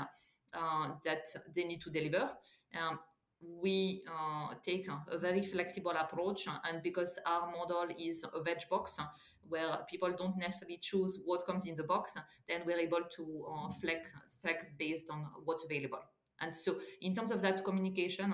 uh, 0.54 0.90
that 1.04 1.26
they 1.56 1.64
need 1.64 1.82
to 1.82 1.90
deliver. 1.90 2.30
Um, 2.76 3.00
we 3.62 4.04
uh, 4.08 4.54
take 4.64 4.88
a 5.10 5.18
very 5.18 5.42
flexible 5.42 5.92
approach, 5.92 6.48
and 6.48 6.82
because 6.84 7.18
our 7.26 7.52
model 7.52 7.88
is 7.98 8.24
a 8.34 8.42
veg 8.42 8.60
box 8.70 8.98
where 9.48 9.80
people 9.90 10.14
don't 10.18 10.38
necessarily 10.38 10.78
choose 10.82 11.20
what 11.26 11.46
comes 11.46 11.66
in 11.66 11.76
the 11.76 11.84
box, 11.84 12.14
then 12.48 12.62
we're 12.66 12.80
able 12.80 13.02
to 13.16 13.46
uh, 13.52 13.70
flex, 13.74 14.10
flex 14.42 14.72
based 14.78 15.10
on 15.10 15.28
what's 15.46 15.66
available. 15.66 16.00
And 16.40 16.56
so, 16.56 16.78
in 17.02 17.14
terms 17.14 17.32
of 17.32 17.42
that 17.42 17.64
communication, 17.64 18.34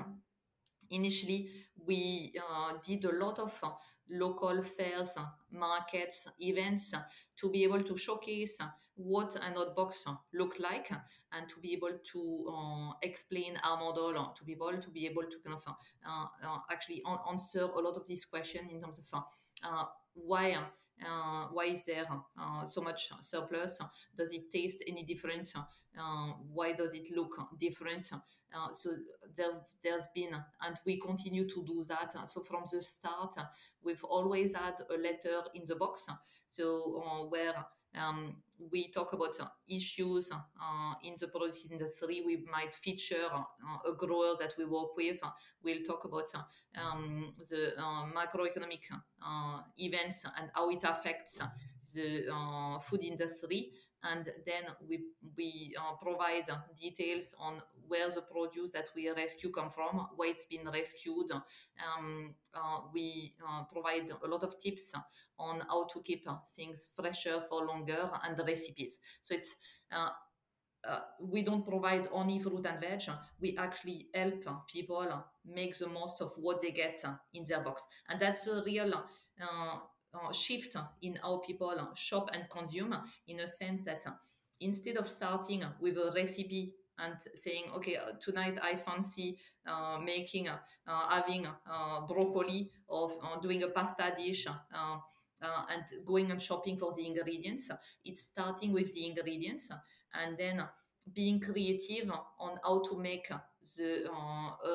initially 0.91 1.49
we 1.85 2.33
uh, 2.37 2.73
did 2.85 3.05
a 3.05 3.11
lot 3.11 3.39
of 3.39 3.53
uh, 3.63 3.69
local 4.09 4.61
fairs, 4.61 5.17
markets, 5.51 6.27
events 6.39 6.93
to 7.37 7.49
be 7.49 7.63
able 7.63 7.83
to 7.83 7.97
showcase 7.97 8.57
what 8.95 9.35
an 9.35 9.55
box 9.75 10.05
looked 10.33 10.59
like 10.59 10.91
and 11.31 11.47
to 11.47 11.59
be 11.61 11.71
able 11.73 11.97
to 12.11 12.45
uh, 12.53 12.91
explain 13.01 13.57
our 13.63 13.77
model 13.77 14.33
to 14.35 14.43
people, 14.43 14.73
to 14.77 14.89
be 14.89 15.05
able 15.05 15.23
to 15.23 15.37
kind 15.43 15.55
of 15.55 15.63
uh, 16.05 16.25
uh, 16.45 16.57
actually 16.69 17.01
answer 17.29 17.61
a 17.61 17.79
lot 17.79 17.95
of 17.95 18.05
these 18.07 18.25
questions 18.25 18.69
in 18.71 18.81
terms 18.81 18.99
of 18.99 19.23
uh, 19.63 19.85
why 20.13 20.51
uh, 20.51 20.63
why 21.51 21.65
is 21.65 21.83
there 21.85 22.05
uh, 22.39 22.65
so 22.65 22.81
much 22.81 23.11
surplus? 23.21 23.79
Does 24.17 24.31
it 24.33 24.51
taste 24.51 24.83
any 24.87 25.03
different? 25.03 25.53
Uh, 25.55 26.33
why 26.53 26.73
does 26.73 26.93
it 26.93 27.07
look 27.15 27.35
different? 27.57 28.09
Uh, 28.13 28.71
so 28.71 28.91
there, 29.35 29.51
there's 29.83 30.05
been, 30.13 30.33
and 30.61 30.75
we 30.85 30.99
continue 30.99 31.47
to 31.47 31.63
do 31.63 31.83
that. 31.87 32.13
So 32.27 32.41
from 32.41 32.63
the 32.71 32.81
start, 32.81 33.35
we've 33.83 34.03
always 34.03 34.53
had 34.53 34.75
a 34.89 34.97
letter 34.97 35.43
in 35.53 35.63
the 35.65 35.75
box. 35.75 36.07
So 36.47 37.03
uh, 37.05 37.25
where 37.27 37.53
um, 37.95 38.37
we 38.71 38.91
talk 38.91 39.13
about 39.13 39.39
uh, 39.39 39.45
issues 39.67 40.31
uh, 40.31 40.93
in 41.03 41.15
the 41.19 41.27
produce 41.27 41.69
industry. 41.71 42.21
We 42.25 42.45
might 42.51 42.73
feature 42.73 43.27
uh, 43.33 43.89
a 43.89 43.93
grower 43.95 44.35
that 44.39 44.53
we 44.57 44.65
work 44.65 44.95
with. 44.95 45.19
We'll 45.63 45.83
talk 45.83 46.05
about 46.05 46.25
um, 46.77 47.31
the 47.49 47.73
macroeconomic 48.15 48.81
events 49.77 50.25
and 50.37 50.49
how 50.53 50.69
it 50.69 50.83
affects 50.83 51.39
the 51.93 52.79
food 52.83 53.03
industry 53.03 53.71
and 54.03 54.25
then 54.45 54.63
we 54.87 54.99
we 55.35 55.75
uh, 55.77 55.95
provide 56.01 56.45
details 56.79 57.35
on 57.39 57.61
where 57.87 58.09
the 58.09 58.21
produce 58.21 58.71
that 58.71 58.89
we 58.95 59.09
rescue 59.09 59.51
come 59.51 59.69
from, 59.69 60.07
where 60.15 60.29
it's 60.29 60.45
been 60.45 60.69
rescued. 60.71 61.31
Um, 61.31 62.35
uh, 62.53 62.81
we 62.93 63.33
uh, 63.45 63.63
provide 63.63 64.09
a 64.23 64.27
lot 64.27 64.43
of 64.43 64.59
tips 64.59 64.93
on 65.37 65.61
how 65.61 65.85
to 65.85 66.01
keep 66.01 66.27
things 66.55 66.89
fresher 66.95 67.41
for 67.49 67.65
longer 67.65 68.09
and 68.23 68.37
recipes. 68.49 68.99
So 69.21 69.35
it's 69.35 69.55
uh, 69.91 70.09
uh, 70.87 70.99
we 71.19 71.41
don't 71.43 71.65
provide 71.67 72.07
only 72.11 72.39
fruit 72.39 72.65
and 72.65 72.79
veg. 72.79 73.03
We 73.41 73.57
actually 73.57 74.07
help 74.13 74.45
people 74.71 75.07
make 75.45 75.77
the 75.77 75.87
most 75.87 76.21
of 76.21 76.31
what 76.37 76.61
they 76.61 76.71
get 76.71 77.03
in 77.33 77.43
their 77.45 77.61
box, 77.61 77.83
and 78.07 78.19
that's 78.19 78.47
a 78.47 78.63
real 78.65 78.93
uh, 79.41 79.77
uh, 80.13 80.31
shift 80.31 80.75
in 81.01 81.19
how 81.21 81.37
people 81.45 81.75
shop 81.95 82.29
and 82.33 82.49
consume 82.49 82.95
in 83.27 83.39
a 83.41 83.47
sense 83.47 83.83
that 83.83 84.03
instead 84.61 84.97
of 84.97 85.07
starting 85.07 85.63
with 85.79 85.97
a 85.97 86.11
recipe 86.15 86.73
and 86.97 87.15
saying, 87.35 87.65
okay, 87.75 87.95
uh, 87.95 88.11
tonight 88.19 88.57
I 88.61 88.75
fancy 88.75 89.37
uh, 89.65 89.99
making, 90.03 90.49
uh, 90.49 90.57
having 91.09 91.47
uh, 91.47 92.01
broccoli 92.07 92.71
or 92.87 93.11
uh, 93.23 93.39
doing 93.39 93.63
a 93.63 93.67
pasta 93.69 94.13
dish. 94.17 94.47
Uh, 95.41 95.63
and 95.71 96.05
going 96.05 96.31
and 96.31 96.41
shopping 96.41 96.77
for 96.77 96.93
the 96.93 97.05
ingredients. 97.05 97.71
It's 98.03 98.23
starting 98.23 98.73
with 98.73 98.93
the 98.93 99.05
ingredients 99.05 99.71
and 100.13 100.37
then 100.37 100.67
being 101.13 101.39
creative 101.39 102.11
on 102.37 102.59
how 102.61 102.81
to 102.89 102.97
make 102.97 103.31
the 103.77 104.03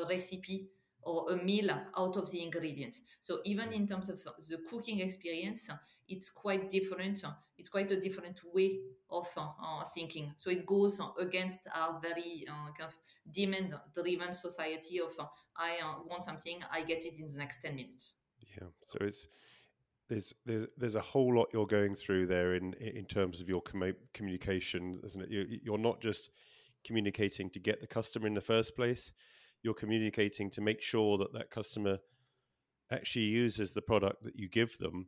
recipe 0.09 0.71
or 1.03 1.33
a 1.33 1.37
meal 1.37 1.69
out 1.99 2.17
of 2.17 2.31
the 2.31 2.43
ingredients. 2.43 3.03
So 3.21 3.41
even 3.45 3.75
in 3.75 3.87
terms 3.87 4.09
of 4.09 4.23
the 4.25 4.59
cooking 4.71 5.01
experience, 5.01 5.69
it's 6.09 6.31
quite 6.31 6.71
different. 6.71 7.23
It's 7.59 7.69
quite 7.69 7.93
a 7.93 8.01
different 8.01 8.41
way 8.55 8.79
of 9.11 9.27
uh, 9.37 9.85
thinking. 9.95 10.33
So 10.39 10.51
it 10.51 10.65
goes 10.65 10.99
against 11.21 11.61
our 11.75 12.01
very 12.01 12.47
uh, 12.49 12.73
kind 12.73 12.89
of 12.89 12.95
demand-driven 13.31 14.33
society 14.33 14.99
of 14.99 15.13
uh, 15.19 15.27
I 15.57 15.77
uh, 15.85 16.03
want 16.09 16.25
something, 16.25 16.61
I 16.73 16.83
get 16.85 17.05
it 17.05 17.19
in 17.19 17.27
the 17.27 17.37
next 17.37 17.61
ten 17.61 17.77
minutes. 17.77 18.15
Yeah. 18.41 18.69
So 18.85 18.99
it's 19.03 19.29
there's 20.09 20.35
there's 20.45 20.67
there's 20.77 20.97
a 20.97 21.01
whole 21.01 21.35
lot 21.35 21.49
you're 21.53 21.67
going 21.67 21.95
through 21.95 22.27
there 22.27 22.55
in 22.55 22.75
in 22.75 23.05
terms 23.07 23.41
of 23.41 23.49
your 23.49 23.63
com- 23.63 23.95
communication, 24.13 25.01
isn't 25.05 25.23
it? 25.23 25.61
You're 25.63 25.79
not 25.79 26.01
just 26.01 26.31
communicating 26.85 27.51
to 27.51 27.59
get 27.59 27.81
the 27.81 27.87
customer 27.87 28.27
in 28.27 28.35
the 28.35 28.41
first 28.41 28.77
place. 28.77 29.13
You're 29.63 29.75
communicating 29.75 30.51
to 30.51 30.61
make 30.61 30.83
sure 30.83 31.17
that 31.19 31.33
that 31.33 31.51
customer 31.51 31.99
actually 32.91 33.25
uses 33.25 33.73
the 33.73 33.83
product 33.83 34.23
that 34.25 34.39
you 34.39 34.49
give 34.49 34.77
them 34.79 35.07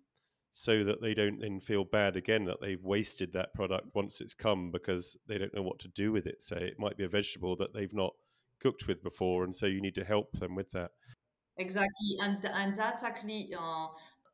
so 0.52 0.82
that 0.84 1.02
they 1.02 1.12
don't 1.12 1.38
then 1.38 1.60
feel 1.60 1.84
bad 1.84 2.16
again 2.16 2.44
that 2.46 2.62
they've 2.62 2.82
wasted 2.82 3.30
that 3.34 3.52
product 3.52 3.94
once 3.94 4.22
it's 4.22 4.32
come 4.32 4.70
because 4.70 5.14
they 5.28 5.36
don't 5.36 5.54
know 5.54 5.62
what 5.62 5.78
to 5.78 5.88
do 5.88 6.10
with 6.10 6.26
it. 6.26 6.40
Say 6.40 6.56
it 6.56 6.78
might 6.78 6.96
be 6.96 7.04
a 7.04 7.08
vegetable 7.08 7.54
that 7.56 7.74
they've 7.74 7.92
not 7.92 8.14
cooked 8.62 8.88
with 8.88 9.02
before 9.02 9.44
and 9.44 9.54
so 9.54 9.66
you 9.66 9.82
need 9.82 9.94
to 9.94 10.04
help 10.04 10.32
them 10.32 10.54
with 10.54 10.70
that. 10.70 10.92
Exactly. 11.58 12.16
And 12.22 12.42
and 12.46 12.74
that's 12.74 13.02
actually 13.02 13.54
uh, 13.58 13.88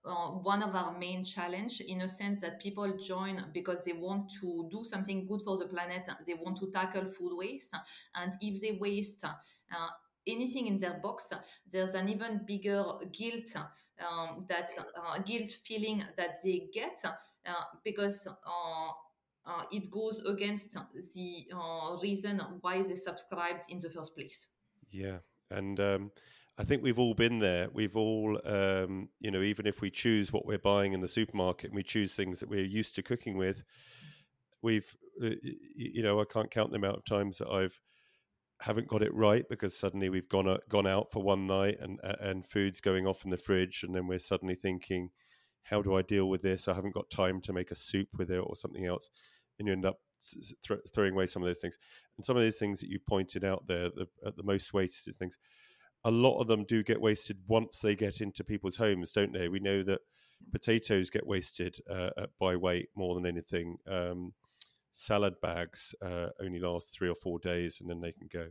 uh, 0.04 0.28
one 0.28 0.62
of 0.62 0.74
our 0.74 0.98
main 0.98 1.24
challenge 1.24 1.80
in 1.80 2.00
a 2.00 2.08
sense 2.08 2.40
that 2.40 2.60
people 2.60 2.96
join 2.96 3.44
because 3.52 3.84
they 3.84 3.92
want 3.92 4.30
to 4.40 4.66
do 4.70 4.82
something 4.82 5.26
good 5.26 5.40
for 5.42 5.56
the 5.56 5.66
planet. 5.66 6.08
They 6.26 6.34
want 6.34 6.58
to 6.58 6.70
tackle 6.70 7.04
food 7.06 7.36
waste. 7.36 7.74
And 8.14 8.32
if 8.40 8.60
they 8.60 8.72
waste 8.72 9.24
uh, 9.24 9.88
anything 10.26 10.66
in 10.66 10.78
their 10.78 10.94
box, 10.94 11.32
there's 11.70 11.94
an 11.94 12.08
even 12.08 12.40
bigger 12.44 12.84
guilt 13.12 13.54
um, 13.56 14.44
that 14.48 14.70
uh, 14.96 15.18
guilt 15.20 15.52
feeling 15.62 16.04
that 16.16 16.38
they 16.42 16.68
get 16.72 17.00
uh, 17.04 17.52
because 17.84 18.26
uh, 18.26 18.90
uh 19.44 19.62
it 19.72 19.90
goes 19.90 20.20
against 20.20 20.76
the 21.14 21.46
reason 22.02 22.40
why 22.60 22.82
they 22.82 22.94
subscribed 22.94 23.64
in 23.68 23.78
the 23.78 23.90
first 23.90 24.14
place. 24.16 24.48
Yeah, 24.90 25.18
and 25.50 25.78
um, 25.80 26.10
I 26.58 26.64
think 26.64 26.82
we've 26.82 26.98
all 26.98 27.14
been 27.14 27.38
there. 27.38 27.68
We've 27.72 27.96
all, 27.96 28.38
um, 28.44 29.08
you 29.20 29.30
know, 29.30 29.42
even 29.42 29.66
if 29.66 29.80
we 29.80 29.90
choose 29.90 30.32
what 30.32 30.46
we're 30.46 30.58
buying 30.58 30.92
in 30.92 31.00
the 31.00 31.08
supermarket 31.08 31.70
and 31.70 31.76
we 31.76 31.82
choose 31.82 32.14
things 32.14 32.40
that 32.40 32.48
we're 32.50 32.64
used 32.64 32.94
to 32.96 33.02
cooking 33.02 33.38
with, 33.38 33.64
we've, 34.60 34.94
uh, 35.22 35.30
you 35.74 36.02
know, 36.02 36.20
I 36.20 36.24
can't 36.24 36.50
count 36.50 36.70
the 36.70 36.76
amount 36.76 36.98
of 36.98 37.04
times 37.04 37.38
that 37.38 37.48
I've 37.48 37.80
haven't 38.60 38.86
got 38.86 39.02
it 39.02 39.12
right 39.12 39.44
because 39.48 39.76
suddenly 39.76 40.08
we've 40.08 40.28
gone 40.28 40.46
uh, 40.46 40.58
gone 40.68 40.86
out 40.86 41.10
for 41.10 41.20
one 41.20 41.48
night 41.48 41.78
and 41.80 41.98
and 42.20 42.46
food's 42.46 42.80
going 42.80 43.08
off 43.08 43.24
in 43.24 43.30
the 43.30 43.36
fridge 43.36 43.82
and 43.82 43.92
then 43.92 44.06
we're 44.06 44.20
suddenly 44.20 44.54
thinking 44.54 45.10
how 45.64 45.82
do 45.82 45.94
I 45.94 46.02
deal 46.02 46.28
with 46.28 46.42
this? 46.42 46.68
I 46.68 46.74
haven't 46.74 46.94
got 46.94 47.10
time 47.10 47.40
to 47.42 47.52
make 47.52 47.70
a 47.70 47.76
soup 47.76 48.08
with 48.18 48.30
it 48.30 48.38
or 48.38 48.56
something 48.56 48.86
else. 48.86 49.10
And 49.58 49.68
you 49.68 49.72
end 49.72 49.86
up 49.86 50.00
th- 50.20 50.80
throwing 50.92 51.14
away 51.14 51.26
some 51.26 51.42
of 51.42 51.48
those 51.48 51.60
things. 51.60 51.78
And 52.16 52.24
some 52.24 52.36
of 52.36 52.42
those 52.42 52.58
things 52.58 52.80
that 52.80 52.88
you've 52.88 53.06
pointed 53.06 53.44
out 53.44 53.66
there 53.66 53.88
the, 53.90 54.06
the 54.36 54.42
most 54.42 54.72
wasted 54.72 55.14
things 55.16 55.38
a 56.04 56.10
lot 56.10 56.40
of 56.40 56.48
them 56.48 56.64
do 56.64 56.82
get 56.82 57.00
wasted 57.00 57.38
once 57.46 57.80
they 57.80 57.94
get 57.94 58.20
into 58.20 58.44
people's 58.44 58.76
homes, 58.76 59.12
don't 59.12 59.32
they? 59.32 59.48
We 59.48 59.60
know 59.60 59.82
that 59.84 60.00
potatoes 60.50 61.10
get 61.10 61.26
wasted 61.26 61.76
uh, 61.88 62.10
by 62.40 62.56
weight 62.56 62.88
more 62.96 63.14
than 63.14 63.26
anything. 63.26 63.78
Um, 63.86 64.32
salad 64.92 65.34
bags 65.40 65.94
uh, 66.02 66.28
only 66.40 66.58
last 66.58 66.92
three 66.92 67.08
or 67.08 67.14
four 67.14 67.38
days 67.38 67.78
and 67.80 67.88
then 67.88 68.00
they 68.00 68.12
can 68.12 68.28
go. 68.32 68.48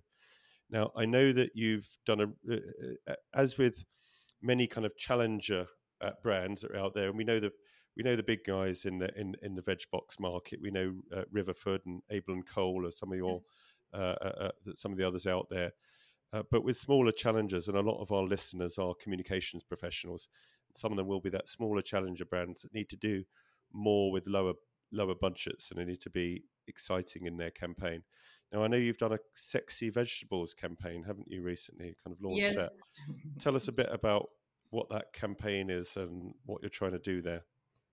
Now, 0.69 0.91
I 0.95 1.05
know 1.05 1.33
that 1.33 1.51
you've 1.53 1.87
done 2.05 2.21
a, 2.21 2.53
uh, 2.53 2.57
uh, 3.07 3.15
as 3.33 3.57
with 3.57 3.83
many 4.41 4.67
kind 4.67 4.85
of 4.85 4.97
challenger 4.97 5.67
uh, 5.99 6.11
brands 6.23 6.61
that 6.61 6.71
are 6.71 6.79
out 6.79 6.93
there, 6.93 7.09
and 7.09 7.17
we 7.17 7.25
know 7.25 7.39
the 7.39 7.51
we 7.97 8.03
know 8.03 8.15
the 8.15 8.23
big 8.23 8.39
guys 8.47 8.85
in 8.85 8.97
the 8.97 9.09
in, 9.19 9.35
in 9.41 9.53
the 9.53 9.61
veg 9.61 9.81
box 9.91 10.17
market. 10.17 10.59
We 10.61 10.71
know 10.71 10.93
uh, 11.13 11.23
Riverford 11.31 11.81
and 11.85 12.01
Abel 12.09 12.35
and 12.35 12.47
Cole 12.47 12.87
are 12.87 12.91
some 12.91 13.11
of 13.11 13.17
your 13.17 13.33
yes. 13.33 13.51
uh, 13.93 14.51
some 14.73 14.93
of 14.93 14.97
the 14.97 15.05
others 15.05 15.27
out 15.27 15.47
there. 15.49 15.73
But 16.31 16.63
with 16.63 16.77
smaller 16.77 17.11
challengers, 17.11 17.67
and 17.67 17.77
a 17.77 17.81
lot 17.81 18.01
of 18.01 18.11
our 18.11 18.23
listeners 18.23 18.77
are 18.77 18.93
communications 18.95 19.63
professionals, 19.63 20.27
some 20.73 20.91
of 20.91 20.97
them 20.97 21.07
will 21.07 21.19
be 21.19 21.29
that 21.29 21.47
smaller 21.47 21.81
challenger 21.81 22.25
brands 22.25 22.61
that 22.61 22.73
need 22.73 22.89
to 22.89 22.95
do 22.95 23.23
more 23.73 24.11
with 24.11 24.27
lower 24.27 24.53
lower 24.93 25.15
budgets 25.15 25.71
and 25.71 25.79
they 25.79 25.85
need 25.85 26.01
to 26.01 26.09
be 26.09 26.43
exciting 26.67 27.25
in 27.25 27.37
their 27.37 27.51
campaign. 27.51 28.03
Now, 28.51 28.63
I 28.63 28.67
know 28.67 28.77
you've 28.77 28.97
done 28.97 29.13
a 29.13 29.19
sexy 29.33 29.89
vegetables 29.89 30.53
campaign, 30.53 31.03
haven't 31.03 31.31
you, 31.31 31.41
recently? 31.41 31.95
Kind 32.03 32.15
of 32.15 32.21
launched 32.21 32.41
yes. 32.41 32.55
that. 32.55 33.15
Tell 33.39 33.55
us 33.55 33.69
a 33.69 33.71
bit 33.71 33.87
about 33.91 34.27
what 34.71 34.89
that 34.89 35.13
campaign 35.13 35.69
is 35.69 35.95
and 35.95 36.33
what 36.45 36.61
you're 36.61 36.69
trying 36.69 36.91
to 36.91 36.99
do 36.99 37.21
there. 37.21 37.43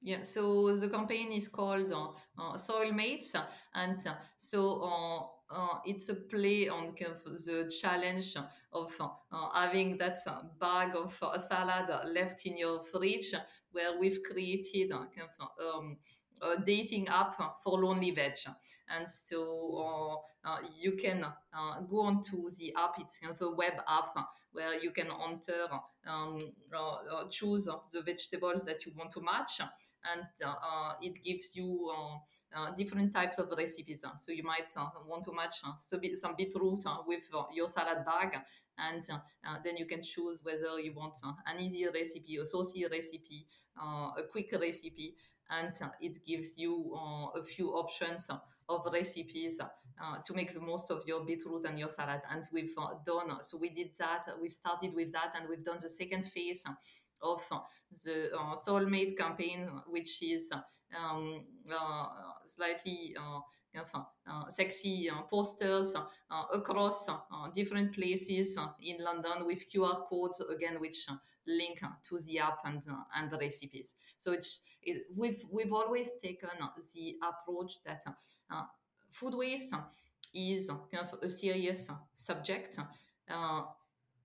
Yeah, 0.00 0.22
so 0.22 0.74
the 0.74 0.88
campaign 0.88 1.32
is 1.32 1.48
called 1.48 1.92
uh, 1.92 2.08
uh, 2.40 2.56
Soil 2.56 2.92
Mates, 2.92 3.34
and 3.74 4.06
uh, 4.06 4.14
so 4.36 5.30
uh, 5.50 5.68
uh, 5.68 5.78
it's 5.84 6.08
a 6.08 6.14
play 6.14 6.68
on 6.68 6.94
kind 6.94 7.12
of 7.12 7.44
the 7.44 7.72
challenge 7.80 8.36
of 8.72 8.94
uh, 9.00 9.48
having 9.54 9.96
that 9.98 10.18
bag 10.60 10.94
of 10.94 11.16
salad 11.38 11.88
left 12.12 12.46
in 12.46 12.56
your 12.56 12.82
fridge, 12.82 13.34
where 13.72 13.98
we've 13.98 14.22
created 14.22 14.90
kind 14.90 15.28
of 15.38 15.74
um, 15.74 15.96
a 16.42 16.60
dating 16.60 17.08
app 17.08 17.36
for 17.62 17.78
lonely 17.82 18.10
veg. 18.10 18.36
And 18.88 19.08
so 19.08 20.22
uh, 20.44 20.48
uh, 20.48 20.58
you 20.78 20.92
can 20.92 21.24
uh, 21.24 21.80
go 21.80 22.00
onto 22.00 22.50
the 22.58 22.74
app. 22.76 22.94
It's 22.98 23.18
kind 23.18 23.34
of 23.34 23.40
a 23.42 23.50
web 23.50 23.74
app 23.88 24.14
where 24.52 24.78
you 24.80 24.90
can 24.90 25.08
enter, 25.28 25.68
um, 26.06 26.38
choose 27.30 27.68
the 27.92 28.02
vegetables 28.02 28.64
that 28.64 28.84
you 28.86 28.92
want 28.96 29.12
to 29.12 29.20
match, 29.20 29.60
and 29.60 30.26
it 31.02 31.22
gives 31.22 31.54
you 31.54 31.90
uh, 32.56 32.70
different 32.74 33.12
types 33.12 33.38
of 33.38 33.52
recipes. 33.56 34.04
So 34.16 34.32
you 34.32 34.42
might 34.42 34.72
uh, 34.74 34.86
want 35.06 35.24
to 35.24 35.32
match 35.32 35.56
uh, 35.66 35.72
some 35.78 36.34
beetroot 36.36 36.82
with 37.06 37.22
your 37.52 37.68
salad 37.68 38.04
bag, 38.06 38.38
and 38.78 39.04
then 39.62 39.76
you 39.76 39.84
can 39.84 40.02
choose 40.02 40.40
whether 40.42 40.80
you 40.80 40.94
want 40.94 41.18
an 41.46 41.60
easy 41.60 41.86
recipe, 41.86 42.36
a 42.36 42.46
saucy 42.46 42.86
recipe, 42.90 43.46
a 43.76 44.22
quick 44.30 44.50
recipe, 44.58 45.14
and 45.50 45.74
it 46.00 46.24
gives 46.24 46.58
you 46.58 46.96
a 47.34 47.42
few 47.42 47.70
options 47.70 48.30
of 48.68 48.86
recipes 48.92 49.60
uh, 49.60 50.18
to 50.24 50.34
make 50.34 50.52
the 50.52 50.60
most 50.60 50.90
of 50.90 51.02
your 51.06 51.24
beetroot 51.24 51.66
and 51.66 51.78
your 51.78 51.88
salad. 51.88 52.20
And 52.30 52.44
we've 52.52 52.74
uh, 52.78 52.94
done 53.04 53.42
so. 53.42 53.56
We 53.56 53.70
did 53.70 53.90
that. 53.98 54.26
We 54.40 54.48
started 54.48 54.94
with 54.94 55.12
that, 55.12 55.32
and 55.36 55.48
we've 55.48 55.64
done 55.64 55.78
the 55.80 55.88
second 55.88 56.24
phase 56.24 56.64
of 57.22 57.44
uh, 57.50 57.58
the 58.04 58.30
uh, 58.36 58.54
Soil 58.54 58.86
Mates 58.86 59.14
campaign, 59.18 59.68
which 59.86 60.22
is 60.22 60.50
um, 60.96 61.44
uh, 61.70 62.06
slightly 62.46 63.14
uh, 63.18 63.40
uh, 63.76 64.48
sexy 64.48 65.08
uh, 65.10 65.22
posters 65.22 65.94
uh, 65.94 66.42
across 66.54 67.06
different 67.54 67.94
places 67.94 68.58
in 68.82 68.96
London 69.02 69.46
with 69.46 69.64
QR 69.70 70.04
codes 70.08 70.40
again, 70.52 70.80
which 70.80 71.06
link 71.46 71.80
to 72.08 72.18
the 72.26 72.38
app 72.38 72.58
and 72.64 72.82
and 73.16 73.30
the 73.30 73.38
recipes. 73.38 73.94
So 74.16 74.32
it's 74.32 74.60
it, 74.82 75.04
we've 75.14 75.42
we've 75.50 75.72
always 75.72 76.12
taken 76.22 76.50
the 76.94 77.16
approach 77.22 77.74
that 77.84 78.02
food 79.10 79.34
waste 79.34 79.74
is 80.34 80.68
kind 80.90 81.06
of 81.06 81.18
a 81.22 81.28
serious 81.30 81.88
subject. 82.14 82.78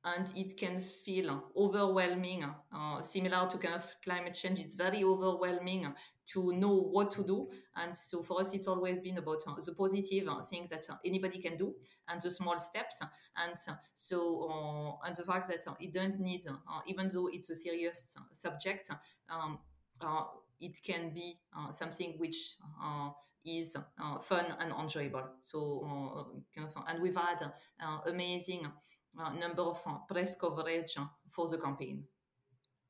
Uh, 0.04 0.14
and 0.18 0.32
it 0.36 0.58
can 0.58 0.78
feel 0.80 1.44
overwhelming, 1.56 2.46
uh, 2.76 3.02
similar 3.02 3.48
to 3.50 3.58
kind 3.58 3.76
of 3.76 3.96
climate 4.04 4.34
change. 4.34 4.60
It's 4.60 4.76
very 4.76 5.04
overwhelming 5.04 5.94
to 6.26 6.54
know 6.54 6.74
what 6.76 7.12
to 7.12 7.24
do. 7.24 7.50
And 7.76 7.96
so 7.96 8.22
for 8.24 8.40
us, 8.42 8.54
it's 8.54 8.68
always 8.68 9.00
been 9.00 9.18
about 9.18 9.42
uh, 9.48 9.56
the 9.66 9.74
positive 9.74 10.28
uh, 10.28 10.42
things 10.42 10.70
that 10.70 10.86
uh, 10.90 10.96
anybody 11.06 11.40
can 11.40 11.58
do 11.58 11.76
and 12.08 12.22
the 12.22 12.32
small 12.32 12.60
steps. 12.60 13.02
And 13.36 13.56
so, 13.94 14.50
uh, 15.04 15.08
and 15.08 15.16
the 15.16 15.24
fact 15.24 15.48
that 15.50 15.68
uh, 15.68 15.74
it 15.80 15.94
don't 15.94 16.20
need, 16.20 16.46
even 16.88 17.10
though 17.10 17.28
it's 17.32 17.50
a 17.50 17.56
serious 17.56 18.16
subject, 18.32 18.90
um, 19.30 19.60
it 20.60 20.78
can 20.84 21.14
be 21.14 21.40
something 21.72 22.14
which 22.18 22.56
is 23.46 23.76
fun 24.22 24.46
and 24.60 24.72
enjoyable. 24.74 25.24
So, 25.42 26.44
and 26.88 27.02
we've 27.02 27.16
had 27.16 27.52
amazing 28.06 28.66
uh, 28.66 28.70
number 29.16 29.62
of 29.62 29.86
press 30.08 30.36
coverage 30.36 30.98
for 31.30 31.48
the 31.48 31.58
campaign. 31.58 32.04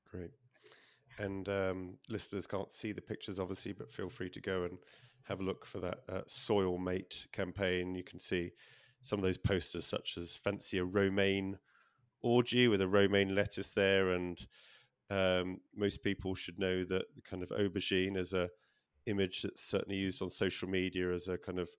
Great. 0.09 0.31
And 1.19 1.47
um, 1.49 1.97
listeners 2.09 2.47
can't 2.47 2.71
see 2.71 2.91
the 2.91 3.01
pictures, 3.01 3.39
obviously, 3.39 3.73
but 3.73 3.91
feel 3.91 4.09
free 4.09 4.29
to 4.29 4.41
go 4.41 4.63
and 4.63 4.77
have 5.23 5.39
a 5.39 5.43
look 5.43 5.65
for 5.65 5.79
that 5.79 5.99
uh, 6.09 6.21
Soil 6.27 6.77
Mate 6.77 7.27
campaign. 7.31 7.95
You 7.95 8.03
can 8.03 8.19
see 8.19 8.51
some 9.01 9.19
of 9.19 9.23
those 9.23 9.37
posters, 9.37 9.85
such 9.85 10.17
as 10.17 10.35
fancy 10.35 10.79
a 10.79 10.83
romaine 10.83 11.57
orgy 12.21 12.67
with 12.67 12.81
a 12.81 12.87
romaine 12.87 13.35
lettuce 13.35 13.73
there. 13.73 14.11
And 14.11 14.45
um, 15.09 15.59
most 15.75 16.03
people 16.03 16.35
should 16.35 16.57
know 16.57 16.83
that 16.85 17.05
the 17.15 17.21
kind 17.21 17.43
of 17.43 17.49
aubergine 17.49 18.17
is 18.17 18.33
a 18.33 18.49
image 19.05 19.41
that's 19.41 19.61
certainly 19.61 19.97
used 19.97 20.21
on 20.21 20.29
social 20.29 20.69
media 20.69 21.13
as 21.13 21.27
a 21.27 21.37
kind 21.37 21.59
of 21.59 21.69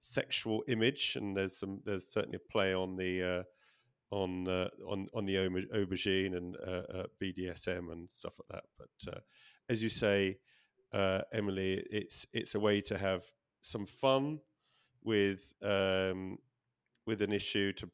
sexual 0.00 0.64
image. 0.68 1.16
And 1.16 1.36
there's 1.36 1.56
some, 1.56 1.80
there's 1.84 2.08
certainly 2.08 2.36
a 2.36 2.52
play 2.52 2.74
on 2.74 2.96
the, 2.96 3.22
uh, 3.22 3.42
on 4.12 4.46
uh, 4.46 4.68
on 4.86 5.08
on 5.14 5.24
the 5.24 5.34
aubergine 5.34 6.36
and 6.36 6.56
uh, 6.56 6.82
uh 6.94 7.06
BDSM 7.20 7.90
and 7.90 8.08
stuff 8.08 8.34
like 8.38 8.62
that. 8.62 8.64
But 8.78 9.14
uh, 9.16 9.20
as 9.68 9.82
you 9.82 9.88
say, 9.88 10.38
uh, 10.92 11.22
Emilie, 11.32 11.84
it's 11.90 12.26
it's 12.32 12.54
a 12.54 12.60
way 12.60 12.80
to 12.82 12.98
have 12.98 13.24
some 13.62 13.86
fun 13.86 14.38
with 15.02 15.48
um, 15.62 16.38
with 17.06 17.22
an 17.22 17.32
issue 17.32 17.72
to 17.72 17.90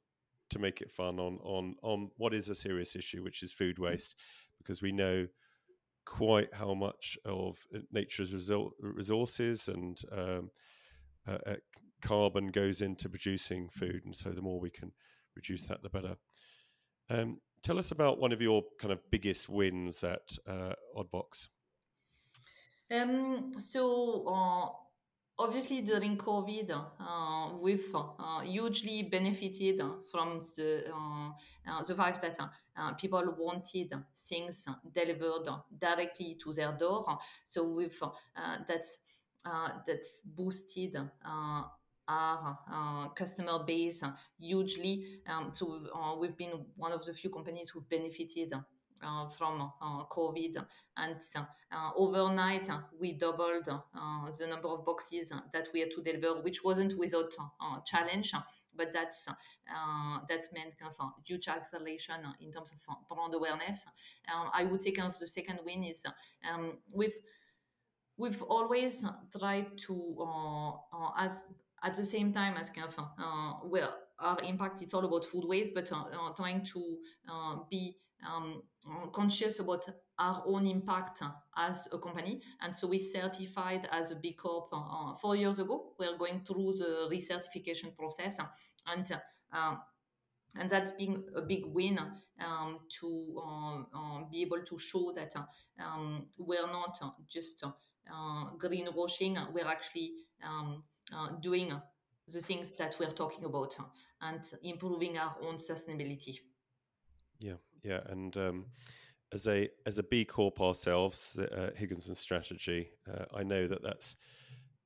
to 0.51 0.59
make 0.59 0.81
it 0.81 0.91
fun 0.91 1.21
on 1.21 1.39
on 1.43 1.77
on 1.83 2.11
what 2.17 2.35
is 2.35 2.49
a 2.49 2.55
serious 2.55 2.97
issue, 2.97 3.23
which 3.23 3.43
is 3.43 3.53
food 3.53 3.79
waste, 3.79 4.17
because 4.59 4.83
we 4.83 4.93
know 4.93 5.27
quite 6.05 6.53
how 6.53 6.75
much 6.75 7.17
of 7.25 7.59
nature's 7.93 8.33
resources 8.81 9.69
and 9.69 10.01
um, 10.11 10.51
uh, 11.29 11.55
carbon 12.01 12.49
goes 12.49 12.81
into 12.81 13.09
producing 13.09 13.69
food, 13.69 14.03
and 14.05 14.17
so 14.17 14.31
the 14.31 14.43
more 14.43 14.59
we 14.59 14.71
can 14.71 14.91
reduce 15.39 15.67
that, 15.69 15.83
the 15.83 15.89
better. 15.89 16.17
Um, 17.09 17.41
tell 17.63 17.79
us 17.79 17.91
about 17.91 18.19
one 18.19 18.33
of 18.33 18.43
your 18.43 18.63
kind 18.79 18.93
of 18.93 19.01
biggest 19.11 19.49
wins 19.49 20.05
at 20.05 20.37
uh, 20.47 20.75
Oddbox. 20.97 21.49
Um, 22.91 23.53
so, 23.59 24.25
uh, 24.27 24.69
obviously, 25.39 25.83
during 25.83 26.17
COVID, 26.17 26.71
uh, 26.71 27.57
we've 27.61 27.95
uh, 27.95 28.41
hugely 28.41 29.03
benefited 29.03 29.81
from 30.11 30.41
the, 30.57 30.85
uh, 30.91 31.31
uh, 31.71 31.83
the 31.83 31.95
fact 31.95 32.23
that 32.23 32.39
people 32.99 33.35
wanted 33.37 33.93
things 34.17 34.67
delivered 34.93 35.49
directly 35.79 36.39
to 36.43 36.53
their 36.53 36.73
door. 36.73 37.19
So, 37.45 37.65
we've 37.65 38.01
that's 38.67 38.99
that's 39.87 40.23
boosted 40.25 40.97
our 42.09 42.59
uh, 42.73 43.09
customer 43.11 43.63
base 43.65 44.03
hugely. 44.41 45.21
Um, 45.27 45.51
so 45.53 45.81
uh, 45.95 46.17
we've 46.17 46.37
been 46.37 46.65
one 46.77 46.93
of 46.93 47.05
the 47.05 47.13
few 47.13 47.31
companies 47.31 47.69
who've 47.69 47.89
benefited 47.89 48.55
uh, 49.01 49.29
from 49.29 49.73
uh, 49.81 50.05
COVID. 50.07 50.57
And 50.97 51.21
uh, 51.37 51.91
overnight, 51.95 52.69
we 52.99 53.13
doubled 53.13 53.67
the 53.67 54.47
number 54.49 54.69
of 54.69 54.85
boxes 54.85 55.33
that 55.53 55.69
we 55.73 55.81
had 55.81 55.93
to 55.93 56.03
deliver, 56.03 56.41
which 56.41 56.65
wasn't 56.65 56.99
without 56.99 57.33
challenge, 57.87 58.33
but 58.75 58.93
that's 58.93 59.27
that 59.27 60.49
meant 60.53 60.77
kind 60.79 60.93
of 60.99 61.13
huge 61.25 61.47
acceleration 61.47 62.17
in 62.41 62.51
terms 62.51 62.73
of 62.73 63.09
brand 63.09 63.35
awareness. 63.35 63.87
Um, 64.35 64.51
I 64.53 64.65
would 64.65 64.83
say 64.83 64.91
kind 64.91 65.13
of 65.13 65.19
the 65.19 65.29
second 65.29 65.61
win 65.65 65.85
is 65.85 66.03
um, 66.53 66.79
we've 66.91 67.15
we've 68.17 68.43
always 68.43 69.05
tried 69.39 69.79
to 69.87 70.27
as 71.17 71.43
at 71.83 71.95
the 71.95 72.05
same 72.05 72.33
time 72.33 72.57
as 72.57 72.71
kind 72.71 72.89
of 72.89 72.99
uh, 72.99 73.53
well 73.65 73.95
our 74.21 74.39
impact 74.43 74.83
it's 74.83 74.95
all 74.95 75.05
about 75.05 75.25
food 75.25 75.45
waste 75.47 75.75
but 75.75 75.91
uh, 75.93 76.05
uh, 76.13 76.31
trying 76.37 76.65
to 76.65 76.99
uh, 77.31 77.57
be 77.71 77.95
um, 78.27 78.63
conscious 79.13 79.61
about 79.61 79.85
our 80.19 80.43
own 80.47 80.67
impact 80.67 81.23
as 81.57 81.89
a 81.93 81.99
company. 81.99 82.41
And 82.61 82.75
so 82.75 82.89
we 82.89 82.99
certified 82.99 83.89
as 83.93 84.11
a 84.11 84.17
b 84.17 84.33
corp 84.33 84.71
uh, 84.73 85.15
four 85.15 85.37
years 85.37 85.59
ago. 85.59 85.93
We're 85.99 86.17
going 86.17 86.43
through 86.45 86.75
the 86.79 87.09
recertification 87.11 87.97
process. 87.97 88.39
And 88.87 89.07
um, 89.53 89.83
and 90.57 90.69
that's 90.69 90.91
been 90.93 91.25
a 91.37 91.43
big 91.43 91.67
win 91.67 92.01
um, 92.41 92.81
to 93.01 93.43
uh, 93.95 94.25
be 94.31 94.43
able 94.43 94.63
to 94.63 94.79
show 94.79 95.13
that 95.15 95.35
um, 95.79 96.27
we're 96.39 96.67
not 96.67 96.99
just 97.31 97.65
greenwashing, 98.59 99.53
we're 99.53 99.67
actually 99.67 100.13
um, 100.43 100.83
doing 101.41 101.73
the 102.33 102.41
things 102.41 102.73
that 102.73 102.97
we're 103.01 103.11
talking 103.11 103.45
about 103.45 103.77
and 104.21 104.41
improving 104.63 105.19
our 105.19 105.37
own 105.43 105.57
sustainability. 105.57 106.39
Yeah, 107.41 107.55
yeah, 107.83 108.01
and 108.09 108.37
um, 108.37 108.67
as 109.33 109.47
a 109.47 109.69
as 109.87 109.99
a 109.99 110.03
B 110.03 110.25
Corp 110.25 110.61
ourselves, 110.61 111.39
uh, 111.39 111.71
Higginson 111.77 112.15
Strategy, 112.15 112.91
uh, 113.13 113.25
I 113.35 113.43
know 113.43 113.67
that 113.67 113.83
that's 113.83 114.17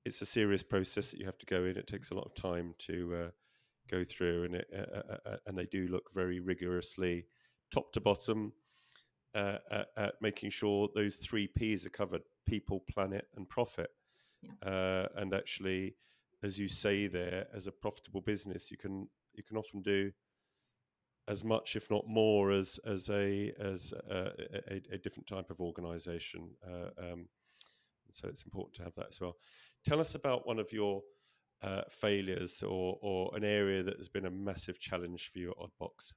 it's 0.04 0.20
a 0.22 0.26
serious 0.26 0.62
process 0.62 1.10
that 1.10 1.20
you 1.20 1.26
have 1.26 1.38
to 1.38 1.46
go 1.46 1.64
in. 1.64 1.76
It 1.76 1.86
takes 1.86 2.10
a 2.10 2.14
lot 2.14 2.26
of 2.26 2.34
time 2.34 2.74
to 2.78 3.14
uh, 3.14 3.30
go 3.88 4.04
through, 4.04 4.44
and 4.44 4.54
it, 4.56 4.68
uh, 4.74 4.98
uh, 4.98 5.16
uh, 5.26 5.36
and 5.46 5.56
they 5.56 5.66
do 5.66 5.86
look 5.88 6.10
very 6.14 6.40
rigorously, 6.40 7.26
top 7.72 7.92
to 7.92 8.00
bottom, 8.00 8.52
at, 9.34 9.86
at, 9.96 10.14
making 10.20 10.50
sure 10.50 10.88
those 10.94 11.16
three 11.16 11.46
P's 11.46 11.86
are 11.86 11.90
covered: 11.90 12.22
people, 12.46 12.84
planet, 12.90 13.26
and 13.36 13.48
profit. 13.48 13.90
Yeah. 14.42 15.06
and 15.16 15.32
actually, 15.32 15.94
as 16.42 16.58
you 16.58 16.68
say 16.68 17.06
there, 17.06 17.46
as 17.54 17.66
a 17.66 17.72
profitable 17.72 18.20
business, 18.20 18.70
you 18.70 18.76
can 18.76 19.08
you 19.34 19.42
can 19.42 19.56
often 19.56 19.82
do 19.82 20.12
as 21.28 21.44
much, 21.44 21.76
if 21.76 21.90
not 21.90 22.06
more, 22.06 22.50
as 22.50 22.78
as 22.84 23.08
a 23.08 23.52
as 23.60 23.92
a, 24.10 24.32
a, 24.68 24.82
a 24.92 24.98
different 24.98 25.26
type 25.26 25.50
of 25.50 25.60
organisation. 25.60 26.50
Uh, 26.66 26.90
um, 26.98 27.28
so 28.10 28.28
it's 28.28 28.42
important 28.42 28.74
to 28.74 28.82
have 28.82 28.94
that 28.96 29.06
as 29.10 29.20
well. 29.20 29.36
Tell 29.86 30.00
us 30.00 30.14
about 30.14 30.46
one 30.46 30.58
of 30.58 30.72
your 30.72 31.02
uh, 31.62 31.82
failures 31.90 32.62
or 32.62 32.98
or 33.00 33.36
an 33.36 33.44
area 33.44 33.82
that 33.82 33.96
has 33.98 34.08
been 34.08 34.26
a 34.26 34.30
massive 34.30 34.78
challenge 34.80 35.30
for 35.32 35.38
you 35.38 35.50
at 35.50 35.56
Oddbox. 35.56 36.12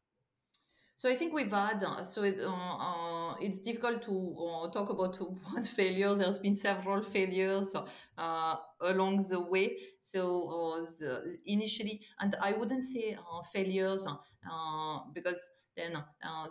So 0.97 1.09
I 1.09 1.15
think 1.15 1.33
we've 1.33 1.51
had 1.51 1.83
so 2.05 2.23
it, 2.23 2.39
uh, 2.39 2.49
uh, 2.53 3.35
it's 3.41 3.59
difficult 3.59 4.01
to 4.03 4.35
uh, 4.39 4.69
talk 4.71 4.89
about 4.89 5.17
one 5.51 5.63
failure. 5.63 6.13
There's 6.15 6.39
been 6.39 6.55
several 6.55 7.01
failures 7.01 7.75
uh, 8.17 8.55
along 8.81 9.25
the 9.29 9.41
way. 9.41 9.77
So 10.01 10.77
uh, 10.77 10.79
the, 10.99 11.37
initially, 11.45 12.01
and 12.19 12.35
I 12.41 12.53
wouldn't 12.53 12.85
say 12.85 13.17
uh, 13.17 13.41
failures 13.51 14.07
because 15.13 15.51
then 15.75 16.01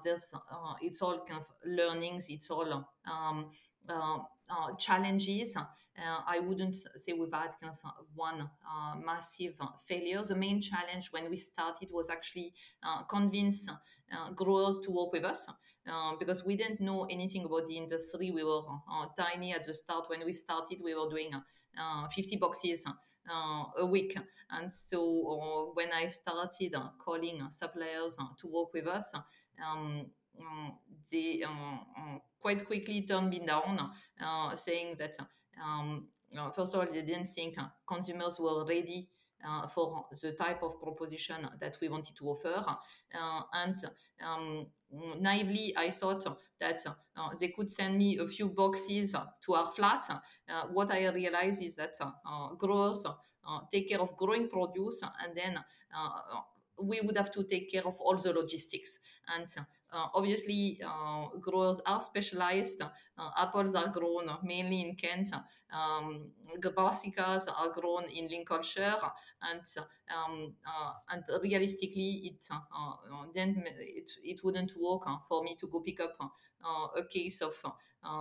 there's 0.03 0.35
it's 0.83 1.01
all 1.01 1.25
kind 1.25 1.41
of 1.41 1.47
learnings. 1.65 2.27
It's 2.29 2.51
all 2.51 2.85
um, 3.11 3.51
uh, 4.51 4.75
challenges. 4.77 5.57
Uh, 5.57 6.21
I 6.27 6.41
wouldn't 6.41 6.77
say 6.97 7.13
we've 7.13 7.33
had 7.33 7.51
kind 7.61 7.73
of 7.73 7.79
one 8.15 8.41
uh, 8.43 8.97
massive 9.05 9.59
failure. 9.87 10.23
The 10.23 10.35
main 10.35 10.61
challenge 10.61 11.09
when 11.13 11.31
we 11.31 11.37
started 11.37 11.91
was 11.93 12.11
actually 12.11 12.53
convince 13.09 13.69
growers 14.35 14.79
to 14.81 14.91
work 14.91 15.13
with 15.13 15.25
us 15.25 15.47
because 16.19 16.45
we 16.45 16.57
didn't 16.57 16.81
know 16.81 17.05
anything 17.05 17.45
about 17.45 17.67
the 17.67 17.77
industry. 17.77 18.31
We 18.31 18.45
were 18.45 18.63
tiny 19.17 19.53
at 19.53 19.65
the 19.65 19.75
start. 19.75 20.07
When 20.09 20.25
we 20.25 20.33
started, 20.33 20.79
we 20.83 20.95
were 20.95 21.09
doing 21.09 21.31
50 22.13 22.37
boxes 22.37 22.85
uh, 23.31 23.65
a 23.79 23.87
week. 23.87 24.17
And 24.51 24.71
so 24.73 25.01
uh, 25.01 25.75
when 25.75 25.93
I 25.93 26.07
started 26.09 26.75
uh, 26.75 26.89
calling 26.99 27.41
suppliers 27.51 28.19
to 28.39 28.47
work 28.47 28.73
with 28.75 28.87
us, 28.87 29.13
um, 29.65 30.07
they 31.11 31.43
quite 32.45 32.67
quickly 32.67 33.01
turned 33.01 33.31
me 33.31 33.39
down, 33.39 33.91
saying 34.55 34.97
that 34.99 35.17
um, 35.65 36.09
first 36.53 36.75
of 36.75 36.81
all, 36.81 36.93
they 36.93 37.01
didn't 37.01 37.25
think 37.25 37.57
consumers 37.87 38.39
were 38.39 38.67
ready 38.67 39.09
uh, 39.43 39.67
for 39.67 40.05
the 40.23 40.33
type 40.33 40.63
of 40.63 40.79
proposition 40.79 41.49
that 41.59 41.79
we 41.81 41.89
wanted 41.89 42.15
to 42.17 42.29
offer. 42.29 42.63
Uh, 42.63 43.41
and 43.55 43.79
um, 44.23 44.67
naively, 45.19 45.75
I 45.75 45.89
thought 45.89 46.23
that 46.61 46.85
uh, 47.17 47.29
they 47.41 47.49
could 47.49 47.71
send 47.71 47.97
me 47.97 48.19
a 48.19 48.27
few 48.27 48.51
boxes 48.51 49.17
to 49.47 49.55
our 49.55 49.71
flat. 49.71 50.05
what 50.71 50.91
I 50.91 51.09
realized 51.09 51.63
is 51.63 51.77
that 51.77 51.95
growers 52.59 53.07
take 53.73 53.89
care 53.89 54.03
of 54.03 54.15
growing 54.17 54.51
produce 54.51 55.01
and 55.03 55.35
then 55.35 55.59
we 56.79 57.01
would 57.01 57.17
have 57.17 57.31
to 57.33 57.45
take 57.45 57.71
care 57.71 57.87
of 57.87 58.01
all 58.01 58.17
the 58.17 58.33
logistics. 58.33 58.99
And 59.35 59.47
uh, 59.59 59.63
Uh, 59.95 60.09
obviously, 60.15 60.81
uh, 60.85 61.29
growers 61.39 61.81
are 61.87 62.01
specialized. 62.01 62.83
Uh, 62.83 63.31
apples 63.37 63.77
are 63.77 63.89
grown 63.89 64.29
mainly 64.43 64.81
in 64.81 64.97
Kent. 64.97 65.33
Um, 65.73 66.33
brassicas 66.61 67.47
are 67.49 67.71
grown 67.71 68.05
in 68.11 68.29
Lincolnshire, 68.29 68.97
and 69.43 69.63
um, 70.13 70.55
uh, 70.67 70.93
and 71.11 71.23
realistically, 71.43 72.23
it 72.25 72.45
uh, 72.51 72.95
then 73.33 73.65
it, 73.79 74.11
it 74.25 74.41
wouldn't 74.43 74.73
work 74.81 75.03
for 75.29 75.45
me 75.45 75.57
to 75.61 75.69
go 75.69 75.81
pick 75.81 76.01
up 76.01 76.17
a 76.97 77.05
case 77.05 77.41
of 77.41 77.55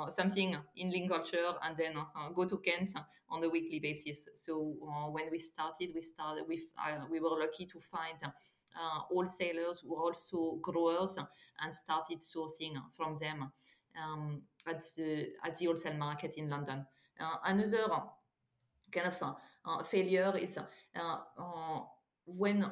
something 0.09 0.55
in 0.75 0.91
Lincolnshire 0.91 1.53
and 1.63 1.77
then 1.77 1.93
go 2.35 2.45
to 2.45 2.57
Kent 2.57 2.91
on 3.29 3.43
a 3.43 3.49
weekly 3.49 3.79
basis. 3.79 4.29
So 4.35 4.75
when 5.11 5.29
we 5.31 5.39
started, 5.39 5.91
we 5.93 6.01
started 6.01 6.45
with 6.47 6.71
we 7.09 7.19
were 7.19 7.39
lucky 7.39 7.65
to 7.67 7.79
find 7.79 8.19
uh, 8.75 8.99
wholesalers 9.09 9.81
who 9.81 9.95
are 9.95 10.03
also 10.03 10.57
growers 10.61 11.17
and 11.61 11.73
started 11.73 12.19
sourcing 12.19 12.75
from 12.91 13.17
them 13.17 13.51
um, 14.01 14.41
at 14.67 14.81
the 14.97 15.29
at 15.43 15.55
the 15.57 15.65
wholesale 15.65 15.97
market 15.97 16.35
in 16.37 16.49
London. 16.49 16.85
Uh, 17.19 17.35
another 17.45 17.87
kind 18.91 19.07
of 19.07 19.35
uh, 19.65 19.83
failure 19.83 20.33
is 20.37 20.57
when 22.25 22.65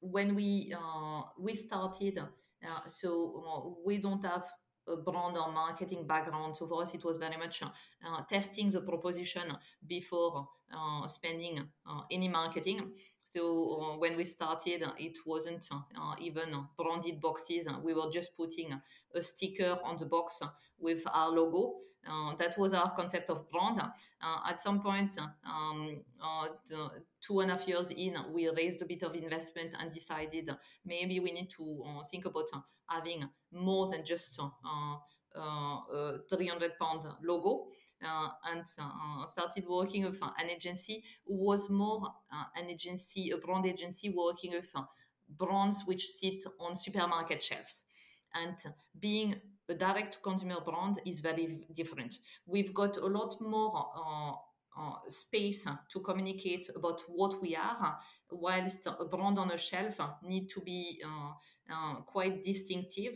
when 0.00 0.34
we 0.34 0.74
we 1.38 1.54
started. 1.54 2.20
so 2.86 3.78
we 3.84 3.98
don't 3.98 4.24
have 4.24 4.44
a 4.90 4.96
brand 4.96 5.36
or 5.36 5.52
marketing 5.52 6.06
background. 6.06 6.56
So 6.56 6.66
for 6.66 6.82
us, 6.82 6.94
it 6.94 7.04
was 7.04 7.18
very 7.18 7.36
much 7.36 7.62
uh, 7.62 8.22
testing 8.28 8.70
the 8.70 8.80
proposition 8.80 9.56
before 9.86 10.48
uh, 10.72 11.06
spending 11.06 11.58
uh, 11.86 12.00
any 12.10 12.28
marketing. 12.28 12.92
So 13.30 13.94
uh, 13.94 13.98
when 13.98 14.16
we 14.16 14.24
started, 14.24 14.82
uh, 14.82 14.90
it 14.98 15.16
wasn't 15.24 15.68
uh, 15.70 15.76
uh 15.96 16.14
even 16.20 16.52
uh, 16.52 16.62
branded 16.76 17.20
boxes. 17.20 17.68
We 17.82 17.94
were 17.94 18.10
just 18.12 18.36
putting 18.36 18.74
a 19.14 19.22
sticker 19.22 19.78
on 19.84 19.96
the 19.96 20.06
box 20.06 20.42
with 20.78 21.04
our 21.14 21.30
logo. 21.30 21.76
Uh, 22.04 22.34
that 22.36 22.58
was 22.58 22.72
our 22.72 22.90
concept 22.90 23.30
of 23.30 23.48
brand. 23.50 23.80
at 24.48 24.60
some 24.60 24.80
point, 24.80 25.16
um, 25.46 26.02
two 27.20 27.40
and 27.40 27.50
a 27.50 27.54
half 27.54 27.68
years 27.68 27.90
in, 27.90 28.16
we 28.32 28.48
raised 28.48 28.82
a 28.82 28.86
bit 28.86 29.02
of 29.02 29.14
investment 29.14 29.74
and 29.78 29.92
decided 29.92 30.48
maybe 30.84 31.20
we 31.20 31.30
need 31.30 31.50
to 31.50 31.84
think 32.10 32.24
about 32.24 32.46
having 32.88 33.28
more 33.52 33.88
than 33.90 34.04
just 34.04 34.40
uh, 34.40 34.96
300 35.34 36.72
pound 36.78 37.04
logo 37.22 37.68
uh, 38.04 38.28
and 38.50 38.64
uh, 38.78 39.24
started 39.26 39.64
working 39.68 40.04
with 40.04 40.20
an 40.22 40.50
agency 40.50 41.04
who 41.26 41.34
was 41.34 41.68
more 41.70 42.02
an 42.56 42.68
agency, 42.68 43.30
a 43.30 43.36
brand 43.36 43.66
agency 43.66 44.10
working 44.10 44.52
with 44.52 44.72
brands 45.36 45.82
which 45.84 46.06
sit 46.12 46.44
on 46.58 46.76
supermarket 46.76 47.42
shelves. 47.42 47.84
And 48.34 48.56
being 48.98 49.40
a 49.68 49.74
direct 49.74 50.22
consumer 50.22 50.60
brand 50.64 51.00
is 51.06 51.20
very 51.20 51.66
different. 51.74 52.16
We've 52.46 52.74
got 52.74 52.96
a 52.96 53.06
lot 53.06 53.40
more 53.40 53.90
uh, 53.96 54.32
uh, 54.80 54.94
space 55.08 55.66
to 55.90 56.00
communicate 56.00 56.70
about 56.74 57.02
what 57.08 57.40
we 57.42 57.56
are, 57.56 57.98
whilst 58.30 58.86
a 58.86 59.04
brand 59.04 59.38
on 59.38 59.50
a 59.50 59.58
shelf 59.58 59.98
need 60.22 60.48
to 60.50 60.60
be 60.60 61.02
uh, 61.04 61.94
quite 62.06 62.42
distinctive 62.42 63.14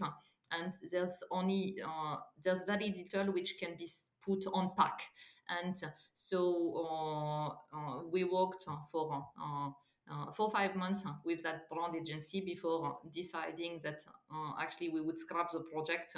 and 0.51 0.73
there's 0.91 1.23
only 1.31 1.79
uh, 1.85 2.17
there's 2.43 2.65
very 2.65 2.93
little 2.97 3.33
which 3.33 3.57
can 3.59 3.77
be 3.77 3.89
put 4.25 4.45
on 4.53 4.73
pack. 4.77 5.01
And 5.49 5.77
so 6.15 6.75
uh, 6.77 7.49
uh, 7.77 8.03
we 8.11 8.25
worked 8.25 8.67
for 8.91 9.25
uh, 9.41 9.71
uh, 10.11 10.31
for 10.33 10.51
five 10.51 10.77
months 10.77 11.05
with 11.25 11.43
that 11.43 11.67
brand 11.71 11.97
agency 11.97 12.43
before 12.43 12.99
deciding 13.11 13.81
that 13.83 14.03
uh, 14.31 14.53
actually 14.61 14.91
we 14.91 15.01
would 15.01 15.19
scrap 15.19 15.51
the 15.51 15.61
project 15.61 16.15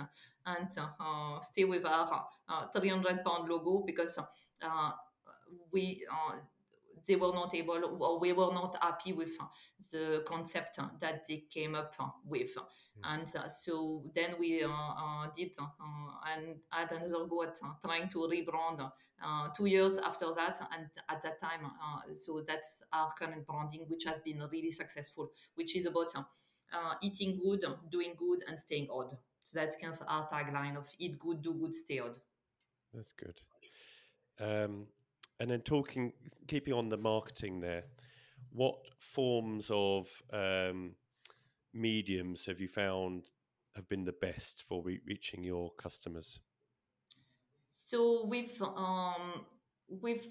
and 0.46 0.68
stay 1.40 1.64
with 1.64 1.84
our 1.84 2.26
300 2.72 3.22
pound 3.24 3.48
logo 3.48 3.84
because 3.86 4.18
we 5.70 6.04
they 7.06 7.16
were 7.16 7.32
not 7.32 7.54
able 7.54 7.80
or 8.00 8.18
we 8.18 8.32
were 8.32 8.52
not 8.52 8.76
happy 8.82 9.12
with 9.12 9.36
uh, 9.40 9.46
the 9.92 10.22
concept 10.26 10.78
uh, 10.78 10.88
that 11.00 11.24
they 11.26 11.44
came 11.50 11.74
up 11.74 11.94
uh, 11.98 12.08
with. 12.24 12.54
Mm. 12.56 13.14
and 13.14 13.36
uh, 13.36 13.48
so 13.48 14.02
then 14.14 14.34
we 14.38 14.62
uh, 14.62 14.68
uh, 14.68 15.26
did 15.34 15.52
and 16.26 16.56
had 16.70 16.90
another 16.92 17.26
go 17.26 17.42
at 17.42 17.58
trying 17.82 18.08
to 18.08 18.18
rebrand 18.18 18.90
two 19.56 19.66
years 19.66 19.96
after 19.98 20.26
that. 20.34 20.60
And 20.72 20.86
at 21.08 21.22
that 21.22 21.40
time 21.40 21.70
so 22.12 22.42
that's 22.46 22.82
our 22.92 23.10
current 23.18 23.46
branding 23.46 23.84
which 23.88 24.04
has 24.04 24.18
been 24.18 24.42
really 24.50 24.70
successful 24.70 25.30
which 25.54 25.76
is 25.76 25.86
about 25.86 26.12
eating 27.02 27.38
good 27.38 27.64
doing 27.90 28.14
good 28.18 28.44
and 28.48 28.58
staying 28.58 28.88
odd. 28.90 29.16
So 29.42 29.58
that's 29.58 29.76
kind 29.76 29.92
of 29.92 30.02
our 30.08 30.28
tagline 30.28 30.76
of 30.76 30.88
eat 30.98 31.18
good 31.18 31.42
do 31.42 31.54
good 31.54 31.72
stay 31.72 32.00
odd. 32.00 32.18
That's 32.92 33.12
good. 33.12 33.40
Um, 34.40 34.86
and 35.40 35.50
then 35.50 35.60
talking, 35.60 36.12
keeping 36.46 36.74
on 36.74 36.88
the 36.88 36.96
marketing 36.96 37.60
there, 37.60 37.84
what 38.52 38.76
forms 38.98 39.70
of 39.72 40.08
um, 40.32 40.94
mediums 41.74 42.44
have 42.46 42.60
you 42.60 42.68
found 42.68 43.30
have 43.74 43.88
been 43.88 44.04
the 44.04 44.14
best 44.20 44.62
for 44.62 44.82
re- 44.82 45.00
reaching 45.06 45.42
your 45.42 45.70
customers? 45.72 46.40
So 47.68 48.24
we've 48.26 48.62
um, 48.62 49.44
we've 49.88 50.26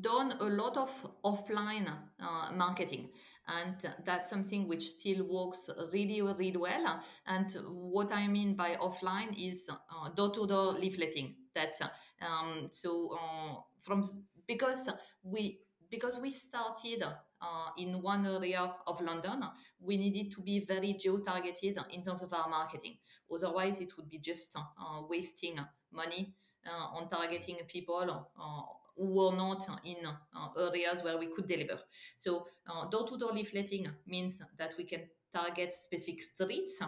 done 0.00 0.32
a 0.40 0.44
lot 0.44 0.76
of 0.76 0.90
offline 1.24 1.88
uh, 2.20 2.50
marketing. 2.52 3.10
And 3.46 3.76
that's 4.04 4.30
something 4.30 4.66
which 4.66 4.88
still 4.88 5.24
works 5.24 5.68
really 5.92 6.22
really 6.22 6.56
well. 6.56 7.00
And 7.26 7.50
what 7.68 8.12
i 8.12 8.26
mean 8.26 8.54
by 8.54 8.76
offline 8.76 9.34
is 9.36 9.68
uh, 9.68 10.08
door-to-door 10.10 10.74
leafleting 10.74 11.34
that 11.54 11.74
um, 12.20 12.68
so 12.70 13.16
uh, 13.20 13.54
from 13.80 14.04
because 14.46 14.88
we 15.22 15.60
because 15.90 16.18
we 16.18 16.30
started 16.30 17.04
uh, 17.04 17.68
in 17.76 18.00
one 18.00 18.26
area 18.26 18.72
of 18.86 19.00
London, 19.02 19.44
we 19.78 19.98
needed 19.98 20.32
to 20.32 20.40
be 20.40 20.58
very 20.58 20.94
geo-targeted 20.94 21.78
in 21.90 22.02
terms 22.02 22.22
of 22.22 22.32
our 22.32 22.48
marketing. 22.48 22.96
Otherwise, 23.30 23.78
it 23.80 23.94
would 23.96 24.08
be 24.08 24.18
just 24.18 24.56
uh, 24.56 25.02
wasting 25.08 25.58
money 25.92 26.34
uh, 26.66 26.96
on 26.96 27.08
targeting 27.08 27.56
people 27.68 28.08
uh, 28.10 28.62
who 28.96 29.06
were 29.06 29.36
not 29.36 29.66
in 29.84 29.96
uh, 30.06 30.48
areas 30.58 31.02
where 31.02 31.18
we 31.18 31.26
could 31.26 31.46
deliver. 31.46 31.78
So 32.16 32.46
door-to-door 32.90 33.32
leafleting 33.32 33.88
means 34.06 34.40
that 34.56 34.72
we 34.78 34.84
can 34.84 35.02
target 35.32 35.74
specific 35.74 36.22
streets 36.22 36.80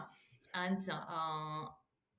and 0.55 0.81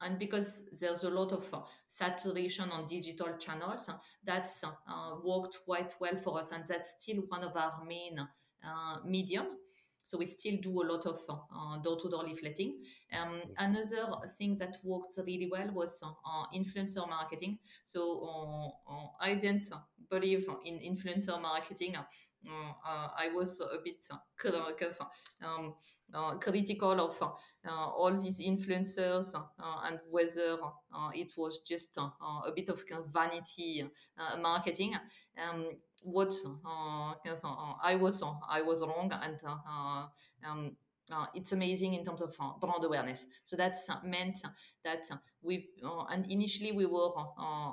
and 0.01 0.19
because 0.19 0.62
there's 0.79 1.03
a 1.03 1.10
lot 1.10 1.31
of 1.31 1.53
uh, 1.53 1.62
saturation 1.88 2.69
on 2.71 2.88
digital 2.88 3.38
channels, 3.38 3.89
uh, 3.89 3.93
that's 4.23 4.63
uh, 4.63 4.71
worked 5.23 5.60
quite 5.65 5.93
well 5.99 6.15
for 6.15 6.39
us, 6.39 6.51
and 6.51 6.63
that's 6.67 6.95
still 6.99 7.23
one 7.27 7.43
of 7.43 7.55
our 7.55 7.84
main 7.86 8.19
medium. 9.05 9.45
So 10.05 10.19
we 10.19 10.27
still 10.27 10.58
do 10.62 10.84
a 10.84 10.86
lot 10.86 11.08
of 11.08 11.19
uh, 11.29 11.77
door-to-door 11.77 12.25
leafleting. 12.25 12.73
Um, 13.12 13.41
another 13.58 14.08
thing 14.38 14.55
that 14.58 14.77
worked 14.84 15.17
really 15.17 15.49
well 15.51 15.71
was 15.71 15.99
uh, 16.03 16.45
influencer 16.55 17.10
marketing. 17.10 17.58
So 17.86 18.71
uh, 18.88 19.08
I 19.19 19.34
didn't 19.34 19.63
believe 20.12 20.47
in 20.63 20.79
influencer 20.79 21.41
marketing. 21.41 21.95
I 22.47 23.29
was 23.34 23.60
a 23.60 23.77
bit 23.84 24.05
um, 25.43 25.73
uh, 26.13 26.36
critical 26.36 26.91
of 26.91 27.21
uh, 27.21 27.69
all 27.69 28.13
these 28.15 28.39
influencers 28.39 29.34
uh, 29.36 29.41
and 29.84 29.99
whether 30.10 30.58
it 31.13 31.31
was 31.38 31.60
just 31.67 31.97
a 31.97 32.51
bit 32.55 32.69
of 32.69 32.84
vanity 33.12 33.86
marketing. 34.39 34.95
Um, 35.41 35.71
what 36.03 36.34
I 37.84 37.95
was 37.95 38.23
I 38.49 38.62
was 38.62 38.81
wrong 38.81 39.12
and 39.12 39.39
um, 40.45 40.75
uh, 41.12 41.25
it's 41.36 41.51
amazing 41.51 41.93
in 41.93 42.03
terms 42.03 42.21
of 42.21 42.36
uh, 42.39 42.51
brand 42.60 42.84
awareness. 42.84 43.27
So 43.43 43.55
that's 43.55 43.88
meant 44.03 44.39
that 44.84 45.03
we've, 45.41 45.67
and 46.10 46.25
initially 46.31 46.71
we 46.71 46.86
were 46.86 47.10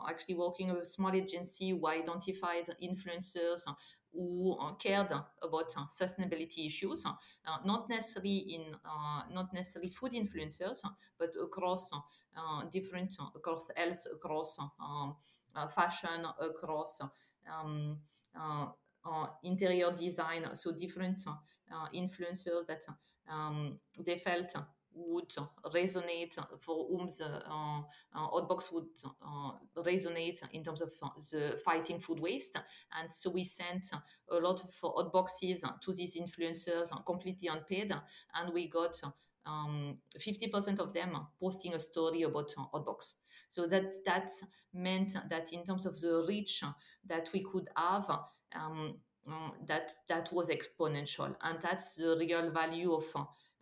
actually 0.09 0.35
working 0.35 0.69
with 0.73 0.83
a 0.83 0.91
small 0.91 1.15
agency 1.15 1.71
who 1.71 1.87
identified 1.87 2.69
influencers 2.83 3.63
who 4.13 4.57
cared 4.79 5.11
about 5.43 5.73
sustainability 5.91 6.67
issues, 6.67 7.05
uh, 7.07 7.57
not 7.65 7.89
necessarily 7.89 8.37
in 8.55 8.75
uh, 8.85 9.23
not 9.33 9.53
necessarily 9.55 9.91
food 9.91 10.13
influencers, 10.13 10.81
but 11.19 11.31
across 11.43 11.91
uh, 11.93 12.65
different 12.71 13.15
across 13.35 13.69
health, 13.77 14.07
across 14.15 14.59
um, 14.59 15.17
fashion, 15.75 16.27
across 16.41 17.01
um, 17.51 17.99
interior 19.43 19.91
design. 19.93 20.49
So 20.55 20.73
different 20.73 21.23
influencers 21.95 22.67
that 22.67 22.85
um, 23.31 23.79
they 24.05 24.17
felt 24.17 24.55
would 24.95 25.33
resonate 25.75 26.37
for 26.59 26.87
whom 26.89 27.07
the 27.07 27.43
uh, 27.47 27.81
uh, 28.15 28.29
Oddbox 28.29 28.73
would 28.73 28.89
uh, 29.05 29.53
resonate 29.83 30.41
in 30.53 30.63
terms 30.63 30.83
of 30.83 30.91
the 31.31 31.59
fighting 31.65 31.99
food 31.99 32.21
waste. 32.21 32.59
And 32.99 33.11
so 33.11 33.31
we 33.31 33.45
sent 33.45 33.87
a 34.31 34.37
lot 34.37 34.63
of 34.63 34.75
Oddboxes 34.83 35.63
to 35.81 35.93
these 35.93 36.17
influencers 36.17 36.91
completely 37.05 37.49
unpaid, 37.49 37.93
and 38.35 38.53
we 38.53 38.69
got 38.69 39.01
um, 39.47 39.99
50% 40.17 40.79
of 40.79 40.93
them 40.93 41.27
posting 41.41 41.75
a 41.75 41.81
story 41.81 42.23
about 42.23 42.51
Oddbox. 42.73 43.15
So 43.49 43.67
that 43.67 43.95
that 44.07 44.31
meant 44.73 45.17
that 45.29 45.53
in 45.53 45.65
terms 45.65 45.87
of 45.87 46.01
the 46.01 46.25
reach 46.27 46.63
that 47.07 47.29
we 47.33 47.41
could 47.41 47.69
have, 47.77 48.09
um, 48.55 48.97
um, 49.27 49.53
that 49.67 49.93
that 50.09 50.33
was 50.33 50.49
exponential, 50.49 51.35
and 51.43 51.59
that's 51.61 51.95
the 51.95 52.17
real 52.19 52.51
value 52.51 52.95
of 52.95 53.05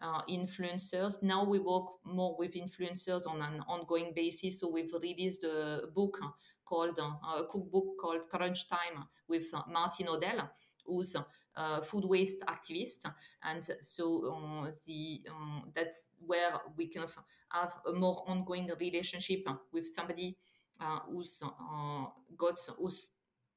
uh, 0.00 0.22
influencers. 0.28 1.22
Now 1.22 1.44
we 1.44 1.58
work 1.58 1.84
more 2.04 2.36
with 2.38 2.54
influencers 2.54 3.26
on 3.26 3.42
an 3.42 3.62
ongoing 3.68 4.12
basis. 4.14 4.60
So 4.60 4.68
we've 4.68 4.92
released 4.92 5.44
a 5.44 5.88
book 5.94 6.18
called 6.64 6.98
uh, 6.98 7.40
a 7.40 7.44
cookbook 7.44 7.98
called 8.00 8.28
Crunch 8.30 8.68
Time 8.68 9.04
with 9.28 9.44
uh, 9.52 9.62
Martin 9.68 10.08
Odell, 10.08 10.50
who's 10.86 11.14
a 11.56 11.82
food 11.82 12.04
waste 12.04 12.42
activist, 12.48 13.10
and 13.42 13.68
so 13.80 14.32
um, 14.32 14.70
the 14.86 15.20
um, 15.28 15.70
that's 15.74 16.10
where 16.24 16.52
we 16.76 16.86
can 16.86 17.04
have 17.50 17.72
a 17.86 17.92
more 17.92 18.24
ongoing 18.26 18.70
relationship 18.78 19.46
with 19.72 19.86
somebody 19.86 20.36
uh, 20.80 21.00
who's 21.10 21.42
uh, 21.42 22.06
got 22.36 22.58
who's 22.78 23.10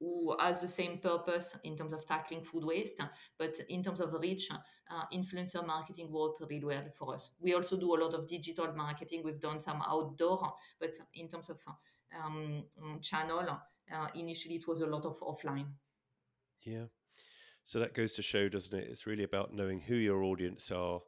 who 0.04 0.36
has 0.38 0.60
the 0.60 0.68
same 0.68 0.98
purpose 0.98 1.56
in 1.64 1.76
terms 1.76 1.92
of 1.92 2.06
tackling 2.06 2.42
food 2.42 2.64
waste, 2.64 3.00
but 3.38 3.58
in 3.68 3.82
terms 3.82 4.00
of 4.00 4.12
reach, 4.12 4.48
uh, 4.50 5.04
influencer 5.12 5.66
marketing 5.66 6.10
worked 6.10 6.42
really 6.50 6.64
well 6.64 6.84
for 6.98 7.14
us. 7.14 7.30
We 7.40 7.54
also 7.54 7.76
do 7.76 7.94
a 7.94 8.00
lot 8.04 8.14
of 8.14 8.26
digital 8.26 8.72
marketing. 8.74 9.22
We've 9.24 9.40
done 9.40 9.60
some 9.60 9.82
outdoor, 9.86 10.54
but 10.78 10.94
in 11.14 11.28
terms 11.28 11.48
of 11.48 11.58
um, 12.22 12.64
channel, 13.00 13.58
uh, 13.94 14.08
initially 14.14 14.56
it 14.56 14.68
was 14.68 14.82
a 14.82 14.86
lot 14.86 15.04
of 15.06 15.18
offline. 15.20 15.68
Yeah. 16.62 16.86
So 17.64 17.78
that 17.78 17.94
goes 17.94 18.14
to 18.14 18.22
show, 18.22 18.48
doesn't 18.48 18.78
it? 18.78 18.88
It's 18.90 19.06
really 19.06 19.24
about 19.24 19.54
knowing 19.54 19.80
who 19.80 19.94
your 19.94 20.22
audience 20.22 20.70
are 20.70 21.00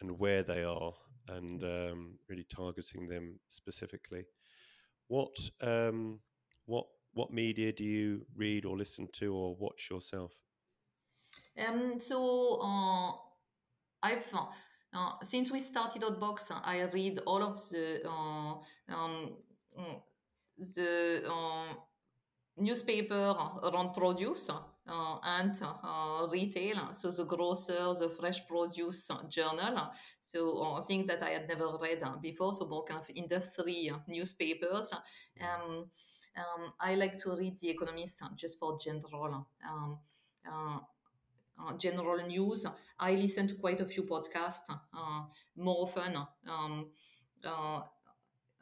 and 0.00 0.18
where 0.18 0.42
they 0.42 0.62
are 0.62 0.92
and 1.28 1.62
um, 1.64 2.18
really 2.28 2.46
targeting 2.54 3.08
them 3.08 3.40
specifically. 3.48 4.24
What 5.08 5.36
um, 5.62 6.20
what 6.66 6.86
what 7.14 7.32
media 7.32 7.72
do 7.72 7.84
you 7.84 8.26
read 8.36 8.64
or 8.64 8.76
listen 8.76 9.08
to 9.14 9.34
or 9.34 9.56
watch 9.56 9.88
yourself? 9.90 10.32
Um, 11.58 11.98
so 11.98 12.58
uh, 12.60 13.12
I've 14.02 14.34
uh, 14.94 15.12
since 15.22 15.50
we 15.50 15.60
started 15.60 16.02
Oddbox, 16.02 16.50
I 16.50 16.82
read 16.92 17.18
all 17.26 17.42
of 17.42 17.56
the 17.70 18.08
uh, 18.08 18.54
um, 18.94 19.36
the 20.56 21.22
uh, 21.28 21.74
newspaper 22.56 23.34
around 23.64 23.92
produce 23.94 24.50
uh, 24.50 25.18
and 25.24 25.60
uh, 25.62 26.26
retail. 26.30 26.92
So 26.92 27.10
the 27.10 27.24
grocer, 27.24 27.94
the 27.98 28.08
fresh 28.08 28.46
produce 28.46 29.10
journal. 29.28 29.90
So 30.20 30.58
uh, 30.62 30.80
things 30.80 31.06
that 31.06 31.22
I 31.22 31.30
had 31.30 31.48
never 31.48 31.76
read 31.80 32.02
before. 32.20 32.52
So 32.52 32.66
more 32.66 32.84
kind 32.84 33.00
of 33.00 33.10
industry 33.14 33.90
newspapers. 34.06 34.92
Um, 35.40 35.86
um, 36.36 36.72
I 36.80 36.94
like 36.94 37.18
to 37.18 37.36
read 37.36 37.56
The 37.56 37.70
Economist 37.70 38.22
just 38.36 38.58
for 38.58 38.78
general. 38.78 39.46
Um, 39.68 39.98
uh, 40.50 40.78
uh, 41.56 41.76
general 41.78 42.26
news. 42.26 42.66
I 42.98 43.12
listen 43.12 43.46
to 43.48 43.54
quite 43.54 43.80
a 43.80 43.84
few 43.84 44.02
podcasts 44.02 44.68
uh, 44.70 45.22
more 45.56 45.82
often. 45.82 46.16
Um, 46.48 46.90
uh, 47.44 47.80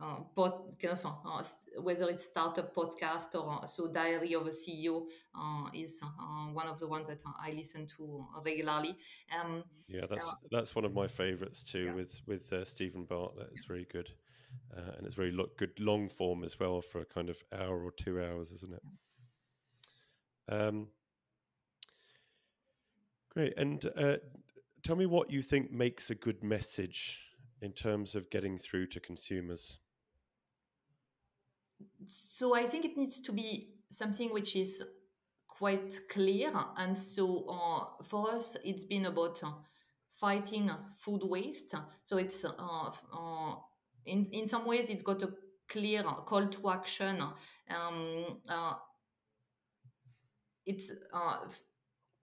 uh, 0.00 0.16
pod, 0.34 0.74
kind 0.80 0.98
of, 0.98 1.06
uh, 1.06 1.42
whether 1.80 2.08
it's 2.08 2.24
startup 2.24 2.74
podcast 2.74 3.34
or 3.34 3.66
so 3.68 3.86
diary 3.92 4.34
of 4.34 4.46
a 4.46 4.50
ceo 4.50 5.06
uh, 5.38 5.68
is 5.72 6.00
uh, 6.02 6.46
one 6.52 6.66
of 6.66 6.78
the 6.80 6.86
ones 6.88 7.08
that 7.08 7.20
i 7.40 7.52
listen 7.52 7.86
to 7.86 8.26
regularly 8.44 8.96
um, 9.38 9.62
yeah 9.88 10.04
that's 10.10 10.32
that's 10.50 10.74
one 10.74 10.84
of 10.84 10.92
my 10.92 11.06
favorites 11.06 11.62
too 11.62 11.84
yeah. 11.84 11.94
with 11.94 12.20
with 12.26 12.66
steven 12.66 13.04
bartlett 13.04 13.48
it's 13.52 13.64
very 13.64 13.86
good 13.92 14.10
uh, 14.76 14.92
and 14.96 15.06
it's 15.06 15.14
very 15.14 15.32
lo- 15.32 15.50
good 15.58 15.78
long 15.78 16.08
form 16.08 16.44
as 16.44 16.58
well 16.58 16.80
for 16.80 17.00
a 17.00 17.04
kind 17.04 17.28
of 17.28 17.36
hour 17.52 17.84
or 17.84 17.92
two 17.92 18.20
hours, 18.20 18.52
isn't 18.52 18.72
it? 18.72 18.82
Um, 20.48 20.88
great. 23.30 23.54
And 23.56 23.84
uh, 23.96 24.16
tell 24.82 24.96
me 24.96 25.06
what 25.06 25.30
you 25.30 25.42
think 25.42 25.70
makes 25.70 26.10
a 26.10 26.14
good 26.14 26.42
message 26.42 27.20
in 27.60 27.72
terms 27.72 28.14
of 28.14 28.28
getting 28.30 28.58
through 28.58 28.86
to 28.88 29.00
consumers. 29.00 29.78
So 32.04 32.54
I 32.54 32.64
think 32.64 32.84
it 32.84 32.96
needs 32.96 33.20
to 33.20 33.32
be 33.32 33.68
something 33.90 34.32
which 34.32 34.56
is 34.56 34.82
quite 35.46 36.00
clear. 36.08 36.52
And 36.76 36.96
so 36.96 37.46
uh, 37.48 38.02
for 38.04 38.32
us, 38.32 38.56
it's 38.64 38.84
been 38.84 39.06
about 39.06 39.42
uh, 39.44 39.52
fighting 40.10 40.70
food 40.98 41.22
waste. 41.22 41.74
So 42.02 42.16
it's 42.16 42.44
uh, 42.44 42.50
uh 42.58 43.54
in, 44.06 44.26
in 44.32 44.48
some 44.48 44.66
ways 44.66 44.88
it's 44.88 45.02
got 45.02 45.22
a 45.22 45.32
clear 45.68 46.02
call 46.02 46.46
to 46.46 46.70
action. 46.70 47.22
Um, 47.70 48.40
uh, 48.48 48.74
it's 50.66 50.90
uh, 51.12 51.38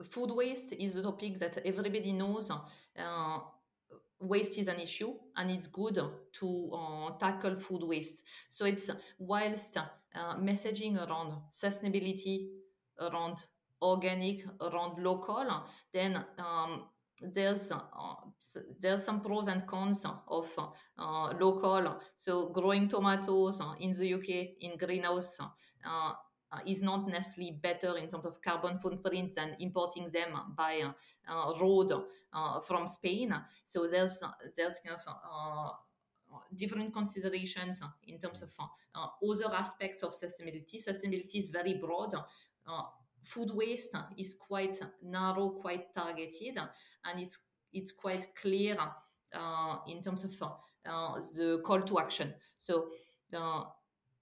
food 0.03 0.31
waste 0.31 0.73
is 0.73 0.95
a 0.95 1.03
topic 1.03 1.39
that 1.39 1.57
everybody 1.65 2.11
knows. 2.13 2.51
Uh, 2.51 3.39
waste 4.21 4.57
is 4.57 4.67
an 4.67 4.79
issue 4.79 5.13
and 5.35 5.49
it's 5.49 5.67
good 5.67 6.01
to 6.33 6.71
uh, 6.73 7.11
tackle 7.17 7.55
food 7.55 7.83
waste. 7.83 8.23
So 8.49 8.65
it's 8.65 8.89
whilst 9.17 9.77
uh, 9.77 10.35
messaging 10.37 10.97
around 10.97 11.33
sustainability, 11.51 12.49
around 12.99 13.43
organic, 13.81 14.43
around 14.61 15.01
local, 15.01 15.63
then 15.93 16.23
um, 16.37 16.85
there's 17.21 17.71
uh, 17.71 17.79
there's 18.79 19.03
some 19.03 19.21
pros 19.21 19.47
and 19.47 19.65
cons 19.65 20.05
of 20.27 20.49
uh, 20.97 21.33
local. 21.39 21.99
So 22.15 22.49
growing 22.49 22.87
tomatoes 22.87 23.61
in 23.79 23.91
the 23.91 24.13
UK 24.13 24.55
in 24.61 24.77
greenhouse 24.77 25.39
uh, 25.39 26.13
is 26.65 26.81
not 26.81 27.07
necessarily 27.07 27.59
better 27.61 27.97
in 27.97 28.07
terms 28.07 28.25
of 28.25 28.41
carbon 28.41 28.79
footprint 28.79 29.35
than 29.35 29.55
importing 29.59 30.07
them 30.07 30.53
by 30.55 30.81
uh, 31.27 31.53
road 31.59 31.91
uh, 32.33 32.59
from 32.61 32.87
Spain. 32.87 33.33
So 33.65 33.87
there's 33.87 34.23
there's 34.55 34.79
kind 34.85 34.97
of 34.97 35.75
different 36.55 36.93
considerations 36.93 37.81
in 38.07 38.19
terms 38.19 38.41
of 38.41 38.49
other 38.95 39.53
aspects 39.53 40.03
of 40.03 40.13
sustainability. 40.13 40.75
Sustainability 40.75 41.35
is 41.35 41.49
very 41.49 41.73
broad 41.73 42.15
food 43.23 43.51
waste 43.53 43.95
is 44.17 44.35
quite 44.39 44.79
narrow, 45.03 45.49
quite 45.49 45.93
targeted, 45.93 46.57
and 47.05 47.19
it's 47.19 47.39
it's 47.73 47.91
quite 47.91 48.35
clear 48.35 48.77
uh, 49.33 49.77
in 49.87 50.01
terms 50.01 50.23
of 50.23 50.33
uh, 50.41 51.19
the 51.35 51.61
call 51.63 51.81
to 51.81 51.99
action. 51.99 52.33
So, 52.57 52.87
uh, 53.35 53.63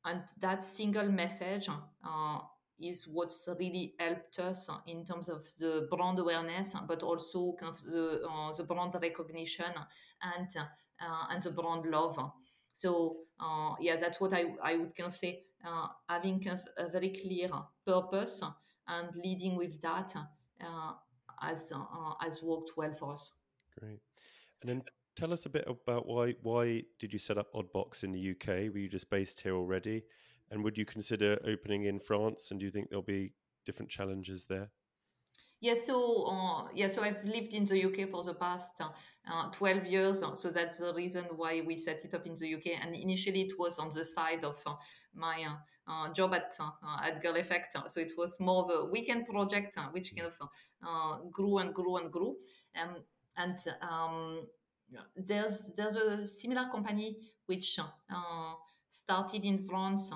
and 0.06 0.22
that 0.42 0.64
single 0.64 1.10
message 1.10 1.70
uh, 1.70 2.40
is 2.80 3.08
what's 3.08 3.48
really 3.60 3.96
helped 4.00 4.40
us 4.40 4.70
in 4.86 5.06
terms 5.06 5.30
of 5.30 5.48
the 5.60 5.88
brand 5.90 6.20
awareness, 6.20 6.76
but 6.88 7.04
also 7.04 7.56
kind 7.60 7.74
of 7.74 7.82
the 7.84 8.22
uh, 8.28 8.54
the 8.54 8.64
brand 8.64 8.94
recognition 9.02 9.72
and 10.22 10.50
uh, 10.58 11.26
and 11.30 11.42
the 11.42 11.52
brand 11.52 11.86
love. 11.86 12.20
So 12.68 13.18
yeah, 13.80 13.96
that's 13.96 14.20
what 14.20 14.34
I, 14.34 14.56
I 14.62 14.78
would 14.78 14.96
kind 14.96 15.08
of 15.08 15.16
say. 15.16 15.44
having 16.08 16.40
kind 16.40 16.60
of 16.60 16.86
a 16.86 16.90
very 16.90 17.10
clear 17.10 17.50
purpose 17.86 18.42
and 18.88 19.16
leading 19.24 19.56
with 19.56 19.82
that 19.82 20.14
uh, 20.62 20.92
has 21.42 21.72
uh, 21.74 22.30
worked 22.44 22.72
well 22.78 22.94
for 22.94 23.14
us. 23.14 23.32
Great, 23.80 24.00
and 24.62 24.70
then 24.70 24.82
tell 25.16 25.34
us 25.34 25.46
a 25.46 25.50
bit 25.50 25.66
about 25.68 26.08
why 26.08 26.34
why 26.42 26.84
did 27.00 27.14
you 27.14 27.20
set 27.20 27.38
up 27.38 27.54
Oddbox 27.54 28.04
in 28.04 28.12
the 28.12 28.32
UK? 28.32 28.74
Were 28.74 28.80
you 28.80 28.90
just 28.90 29.10
based 29.10 29.42
here 29.42 29.56
already, 29.56 30.04
and 30.52 30.64
would 30.64 30.78
you 30.78 30.86
consider 30.86 31.38
opening 31.46 31.86
in 31.86 32.00
France? 32.00 32.52
And 32.52 32.60
do 32.60 32.66
you 32.66 32.72
think 32.72 32.90
there'll 32.90 33.04
be 33.04 33.34
different 33.66 33.92
challenges 33.92 34.46
there? 34.46 34.70
Yeah, 35.60 35.74
so 35.74 36.28
uh, 36.28 36.68
yeah, 36.76 36.88
so 36.88 37.02
I've 37.02 37.24
lived 37.24 37.54
in 37.54 37.66
the 37.66 37.76
UK 37.78 38.06
for 38.06 38.24
the 38.24 38.36
past 38.36 38.80
uh, 38.80 39.50
12 39.52 39.88
years, 39.88 40.20
so 40.36 40.50
that's 40.50 40.78
the 40.78 40.94
reason 40.94 41.26
why 41.36 41.62
we 41.66 41.76
set 41.76 42.06
it 42.06 42.14
up 42.14 42.28
in 42.28 42.36
the 42.36 42.48
UK. 42.54 42.74
And 42.80 42.96
initially, 42.96 43.42
it 43.42 43.54
was 43.58 43.80
on 43.80 43.90
the 43.90 44.06
side 44.06 44.44
of 44.44 44.62
uh, 44.68 44.76
my 45.16 45.46
uh, 45.50 45.92
uh, 45.92 46.14
job 46.14 46.36
at 46.36 46.54
uh, 46.60 46.70
at 47.04 47.24
Girl 47.24 47.38
Effect, 47.38 47.76
so 47.88 48.00
it 48.00 48.12
was 48.16 48.40
more 48.40 48.66
of 48.66 48.70
a 48.70 48.86
weekend 48.86 49.26
project, 49.26 49.76
which 49.94 50.16
kind 50.16 50.32
of 50.32 51.32
grew 51.32 51.58
and 51.58 51.74
grew 51.74 51.98
and 51.98 52.12
grew. 52.12 52.36
Um, 52.80 52.98
and 53.36 53.58
um, 53.82 54.48
there's 55.16 55.72
there's 55.76 55.96
a 55.96 56.24
similar 56.24 56.70
company 56.70 57.18
which 57.48 57.80
started 58.92 59.44
in 59.44 59.58
France 59.58 60.12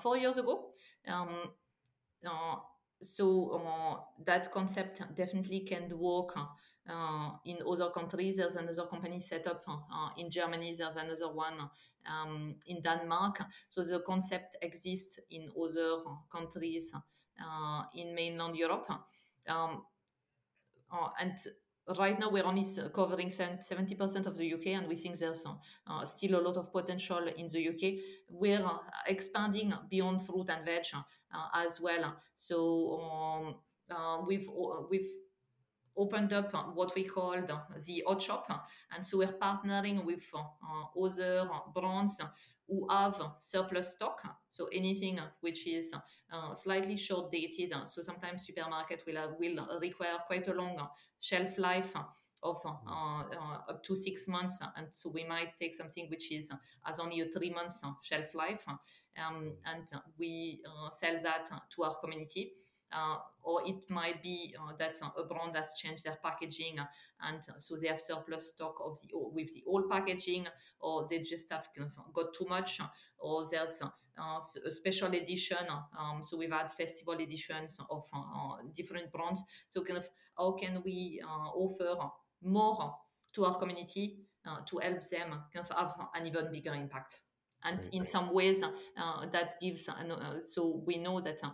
four 0.00 0.16
years 0.16 0.38
ago. 0.38 0.70
Um, 1.06 1.50
so 3.02 3.50
uh, 3.50 3.96
that 4.24 4.50
concept 4.50 5.02
definitely 5.14 5.60
can 5.60 5.98
work 5.98 6.36
uh, 6.88 7.30
in 7.44 7.58
other 7.66 7.90
countries. 7.90 8.36
There's 8.36 8.56
another 8.56 8.86
company 8.86 9.20
set 9.20 9.46
up 9.46 9.64
uh, 9.68 10.10
in 10.16 10.30
Germany. 10.30 10.74
There's 10.76 10.96
another 10.96 11.32
one 11.32 11.68
um, 12.08 12.56
in 12.66 12.82
Denmark. 12.82 13.42
So 13.68 13.82
the 13.82 14.00
concept 14.00 14.56
exists 14.62 15.18
in 15.30 15.50
other 15.60 16.02
countries 16.30 16.92
uh, 16.94 17.82
in 17.94 18.14
mainland 18.14 18.56
Europe. 18.56 18.88
Um, 19.48 19.84
uh, 20.90 21.08
and 21.20 21.36
right 21.98 22.18
now 22.18 22.30
we're 22.30 22.44
only 22.44 22.66
covering 22.92 23.28
70% 23.28 24.26
of 24.26 24.36
the 24.36 24.54
UK 24.54 24.66
and 24.68 24.88
we 24.88 24.96
think 24.96 25.18
there's 25.18 25.44
uh, 25.86 26.04
still 26.04 26.40
a 26.40 26.42
lot 26.42 26.56
of 26.56 26.72
potential 26.72 27.28
in 27.36 27.46
the 27.46 27.68
UK. 27.68 28.02
We're 28.28 28.64
uh, 28.64 28.78
expanding 29.06 29.72
beyond 29.88 30.26
fruit 30.26 30.50
and 30.50 30.64
veg 30.64 30.86
uh, 30.94 31.48
as 31.54 31.80
well. 31.80 32.16
So 32.34 33.00
um, 33.00 33.54
uh, 33.90 34.22
we've 34.26 34.48
uh, 34.48 34.82
we've 34.90 35.08
opened 35.96 36.32
up 36.32 36.54
uh, 36.54 36.62
what 36.62 36.94
we 36.94 37.04
called 37.04 37.50
uh, 37.50 37.58
the 37.86 38.02
hot 38.06 38.20
shop 38.22 38.46
uh, 38.50 38.58
and 38.94 39.04
so 39.04 39.18
we're 39.18 39.38
partnering 39.40 40.04
with 40.04 40.24
other 40.96 41.48
brands 41.74 42.20
who 42.68 42.86
have 42.90 43.20
surplus 43.38 43.94
stock. 43.94 44.20
So 44.50 44.66
anything 44.72 45.20
which 45.40 45.66
is 45.66 45.92
uh, 46.32 46.54
slightly 46.54 46.96
short 46.96 47.30
dated. 47.30 47.72
So 47.84 48.02
sometimes 48.02 48.44
supermarket 48.44 49.04
will 49.06 49.16
have, 49.16 49.30
will 49.38 49.68
require 49.80 50.16
quite 50.26 50.48
a 50.48 50.52
long 50.52 50.88
shelf 51.20 51.58
life 51.58 51.94
of 52.42 52.62
mm. 52.62 52.76
uh, 52.86 53.24
uh, 53.36 53.58
up 53.70 53.82
to 53.84 53.96
six 53.96 54.28
months, 54.28 54.58
and 54.76 54.86
so 54.90 55.10
we 55.10 55.24
might 55.24 55.58
take 55.58 55.74
something 55.74 56.06
which 56.08 56.32
is 56.32 56.50
uh, 56.50 56.56
has 56.84 56.98
only 56.98 57.20
a 57.20 57.26
three 57.26 57.50
months 57.50 57.82
shelf 58.02 58.34
life, 58.34 58.64
um, 58.68 59.52
and 59.64 59.88
we 60.18 60.60
uh, 60.66 60.90
sell 60.90 61.16
that 61.22 61.48
to 61.70 61.82
our 61.82 61.94
community. 61.96 62.52
Uh, 62.96 63.16
or 63.42 63.60
it 63.66 63.88
might 63.90 64.22
be 64.22 64.54
uh, 64.58 64.72
that 64.78 64.96
a 65.18 65.22
brand 65.22 65.54
has 65.54 65.74
changed 65.78 66.04
their 66.04 66.18
packaging 66.22 66.78
and 67.20 67.40
so 67.58 67.76
they 67.76 67.88
have 67.88 68.00
surplus 68.00 68.48
stock 68.48 68.76
of 68.82 68.98
the 69.02 69.08
with 69.12 69.52
the 69.54 69.62
old 69.66 69.88
packaging 69.90 70.46
or 70.80 71.06
they 71.08 71.18
just 71.18 71.52
have 71.52 71.68
kind 71.76 71.88
of 71.88 72.12
got 72.14 72.32
too 72.32 72.46
much 72.48 72.80
or 73.18 73.44
there's 73.50 73.82
uh, 73.82 74.40
a 74.66 74.70
special 74.70 75.08
edition 75.08 75.58
um, 75.98 76.22
so 76.22 76.36
we've 76.36 76.52
had 76.52 76.70
festival 76.70 77.14
editions 77.20 77.78
of 77.90 78.04
uh, 78.14 78.56
different 78.74 79.12
brands. 79.12 79.42
So 79.68 79.82
kind 79.84 79.98
of 79.98 80.08
how 80.36 80.52
can 80.52 80.82
we 80.84 81.20
uh, 81.22 81.48
offer 81.50 81.96
more 82.42 82.94
to 83.34 83.44
our 83.44 83.58
community 83.58 84.20
to 84.66 84.78
help 84.78 85.00
them 85.10 85.42
kind 85.52 85.66
of 85.68 85.76
have 85.76 85.92
an 86.14 86.26
even 86.26 86.50
bigger 86.50 86.74
impact? 86.74 87.20
And 87.62 87.88
in 87.92 88.06
some 88.06 88.32
ways 88.32 88.60
that 88.60 89.60
gives 89.60 89.88
so 90.40 90.82
we 90.86 90.98
know 90.98 91.20
that 91.20 91.42
uh, 91.42 91.50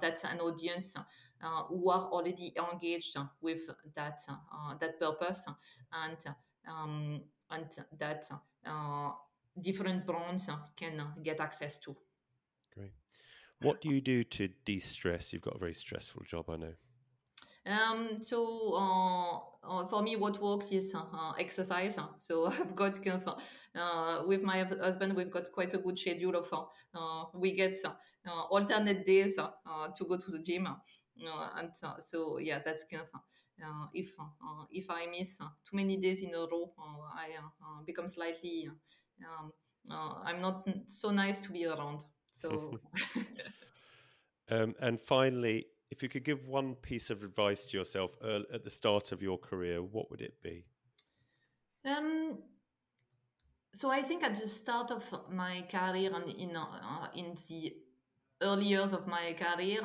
that's 0.00 0.24
an 0.24 0.40
audience 0.40 0.96
uh, 0.96 1.62
who 1.64 1.90
are 1.90 2.08
already 2.10 2.54
engaged 2.56 3.16
with 3.40 3.68
that 3.94 4.20
uh, 4.28 4.74
that 4.80 4.98
purpose 4.98 5.46
and 5.92 6.18
um, 6.68 7.20
and 7.50 7.66
that 7.98 8.24
different 9.60 10.06
brands 10.06 10.48
can 10.76 11.02
get 11.22 11.40
access 11.40 11.78
to. 11.78 11.96
Great. 12.74 12.92
What 13.60 13.80
do 13.80 13.90
you 13.90 14.00
do 14.00 14.24
to 14.24 14.48
de-stress? 14.64 15.32
You've 15.32 15.42
got 15.42 15.56
a 15.56 15.58
very 15.58 15.74
stressful 15.74 16.22
job, 16.24 16.50
I 16.50 16.56
know. 16.56 16.74
Um, 17.64 18.18
so 18.20 18.74
uh, 18.74 19.38
uh, 19.62 19.86
for 19.86 20.02
me, 20.02 20.16
what 20.16 20.42
works 20.42 20.72
is 20.72 20.94
uh, 20.94 21.32
exercise. 21.38 21.98
So 22.18 22.46
I've 22.50 22.74
got 22.74 23.06
uh, 23.06 24.22
with 24.26 24.42
my 24.42 24.64
husband, 24.64 25.14
we've 25.14 25.30
got 25.30 25.50
quite 25.52 25.72
a 25.74 25.78
good 25.78 25.98
schedule 25.98 26.36
of 26.36 26.52
uh, 26.94 27.24
we 27.34 27.54
get 27.54 27.76
uh, 27.84 28.42
alternate 28.50 29.06
days 29.06 29.36
to 29.36 30.04
go 30.04 30.16
to 30.16 30.30
the 30.30 30.40
gym, 30.40 30.66
and 31.56 31.70
so 31.98 32.38
yeah, 32.38 32.58
that's 32.64 32.84
kind 32.84 33.02
of 33.02 33.90
if 33.94 34.12
if 34.70 34.90
I 34.90 35.06
miss 35.06 35.38
too 35.38 35.76
many 35.76 35.96
days 35.98 36.20
in 36.22 36.34
a 36.34 36.38
row, 36.38 36.72
I 37.14 37.28
become 37.86 38.08
slightly 38.08 38.68
um, 39.24 39.52
I'm 39.88 40.40
not 40.40 40.68
so 40.86 41.10
nice 41.10 41.40
to 41.40 41.52
be 41.52 41.66
around. 41.66 42.04
So. 42.30 42.80
um, 44.50 44.74
and 44.80 45.00
finally, 45.00 45.66
if 45.92 46.02
you 46.02 46.08
could 46.08 46.24
give 46.24 46.48
one 46.48 46.74
piece 46.76 47.10
of 47.10 47.22
advice 47.22 47.66
to 47.66 47.76
yourself 47.76 48.16
at 48.54 48.64
the 48.64 48.70
start 48.70 49.12
of 49.12 49.20
your 49.20 49.36
career, 49.36 49.82
what 49.82 50.10
would 50.10 50.22
it 50.22 50.42
be? 50.42 50.64
Um, 51.84 52.38
so 53.74 53.90
I 53.90 54.00
think 54.00 54.22
at 54.24 54.34
the 54.40 54.48
start 54.48 54.90
of 54.90 55.04
my 55.30 55.66
career 55.70 56.10
and 56.14 56.30
in 56.30 56.56
uh, 56.56 57.08
in 57.14 57.36
the 57.46 57.76
early 58.40 58.68
years 58.68 58.92
of 58.94 59.06
my 59.06 59.34
career, 59.34 59.82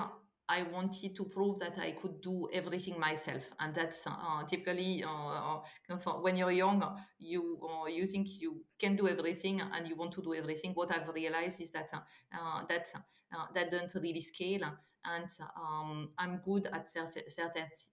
I 0.49 0.63
wanted 0.63 1.15
to 1.15 1.25
prove 1.25 1.59
that 1.59 1.77
I 1.77 1.91
could 1.91 2.21
do 2.21 2.47
everything 2.53 2.99
myself, 2.99 3.51
and 3.59 3.75
that's 3.75 4.07
uh, 4.07 4.43
typically 4.47 5.03
uh, 5.03 5.59
uh 5.89 6.21
when 6.21 6.37
you're 6.37 6.51
young, 6.51 6.83
you 7.19 7.59
uh, 7.61 7.87
you 7.87 8.05
think 8.05 8.27
you 8.39 8.63
can 8.79 8.95
do 8.95 9.07
everything 9.07 9.61
and 9.61 9.87
you 9.87 9.95
want 9.95 10.13
to 10.13 10.21
do 10.21 10.33
everything. 10.33 10.71
What 10.73 10.91
I've 10.91 11.09
realized 11.09 11.59
is 11.59 11.71
that 11.71 11.89
uh, 11.93 12.65
that 12.69 12.87
that 13.53 13.71
doesn't 13.71 14.01
really 14.01 14.21
scale, 14.21 14.63
and 15.05 15.29
um, 15.57 16.11
I'm 16.17 16.39
good 16.43 16.67
at 16.67 16.89
certain 16.89 17.23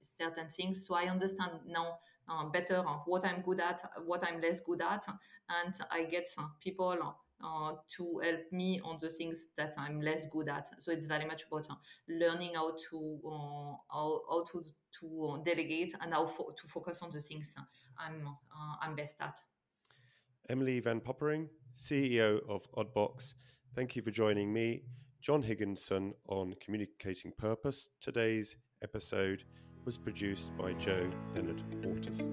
certain 0.03 0.49
things. 0.49 0.87
So 0.87 0.95
I 0.95 1.05
understand 1.05 1.53
now 1.67 1.99
uh, 2.29 2.47
better 2.51 2.83
what 3.07 3.25
I'm 3.25 3.41
good 3.43 3.61
at, 3.61 3.83
what 4.07 4.25
I'm 4.25 4.41
less 4.41 4.61
good 4.61 4.81
at, 4.81 5.05
and 5.49 5.75
I 5.91 6.05
get 6.05 6.29
people 6.61 7.17
uh, 7.43 7.73
to 7.97 8.21
help 8.23 8.41
me 8.53 8.81
on 8.85 8.97
the 9.01 9.09
things 9.09 9.49
that 9.57 9.75
I'm 9.79 10.01
less 10.01 10.27
good 10.27 10.49
at. 10.49 10.69
So 10.83 10.93
it's 10.93 11.07
very 11.07 11.27
much 11.27 11.45
about 11.51 11.67
uh, 11.71 11.75
learning 12.09 12.55
how 12.55 12.71
to 12.91 13.21
uh, 13.27 13.77
how, 13.93 14.21
how 14.29 14.45
to 14.53 14.65
to 15.01 15.43
delegate 15.45 15.95
and 16.01 16.13
how 16.13 16.27
fo- 16.27 16.51
to 16.57 16.69
focus 16.69 17.03
on 17.03 17.11
the 17.11 17.21
things 17.21 17.55
I'm 17.99 18.27
uh, 18.27 18.77
I'm 18.81 18.95
best 18.95 19.21
at. 19.21 19.37
Emilie 20.49 20.81
Vanpoperinghe, 20.81 21.49
CEO 21.77 22.41
of 22.49 22.71
Oddbox, 22.73 23.35
thank 23.75 23.97
you 23.97 24.03
for 24.03 24.11
joining 24.11 24.53
me, 24.53 24.83
John 25.23 25.43
Higginson, 25.43 26.13
on 26.29 26.55
communicating 26.61 27.33
purpose. 27.39 27.89
Today's 28.01 28.57
episode 28.83 29.45
was 29.87 29.97
produced 29.97 30.51
by 30.59 30.75
Joe 30.75 31.11
Leonard 31.35 31.63
Waters. 31.85 32.27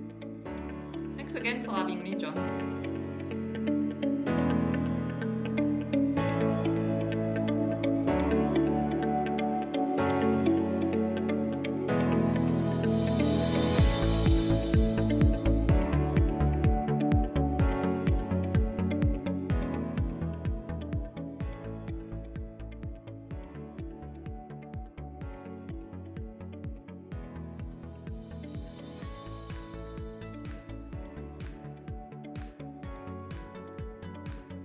Thanks 1.16 1.36
again 1.36 1.64
for 1.64 1.72
having 1.72 2.04
me, 2.04 2.16
John. 2.16 2.91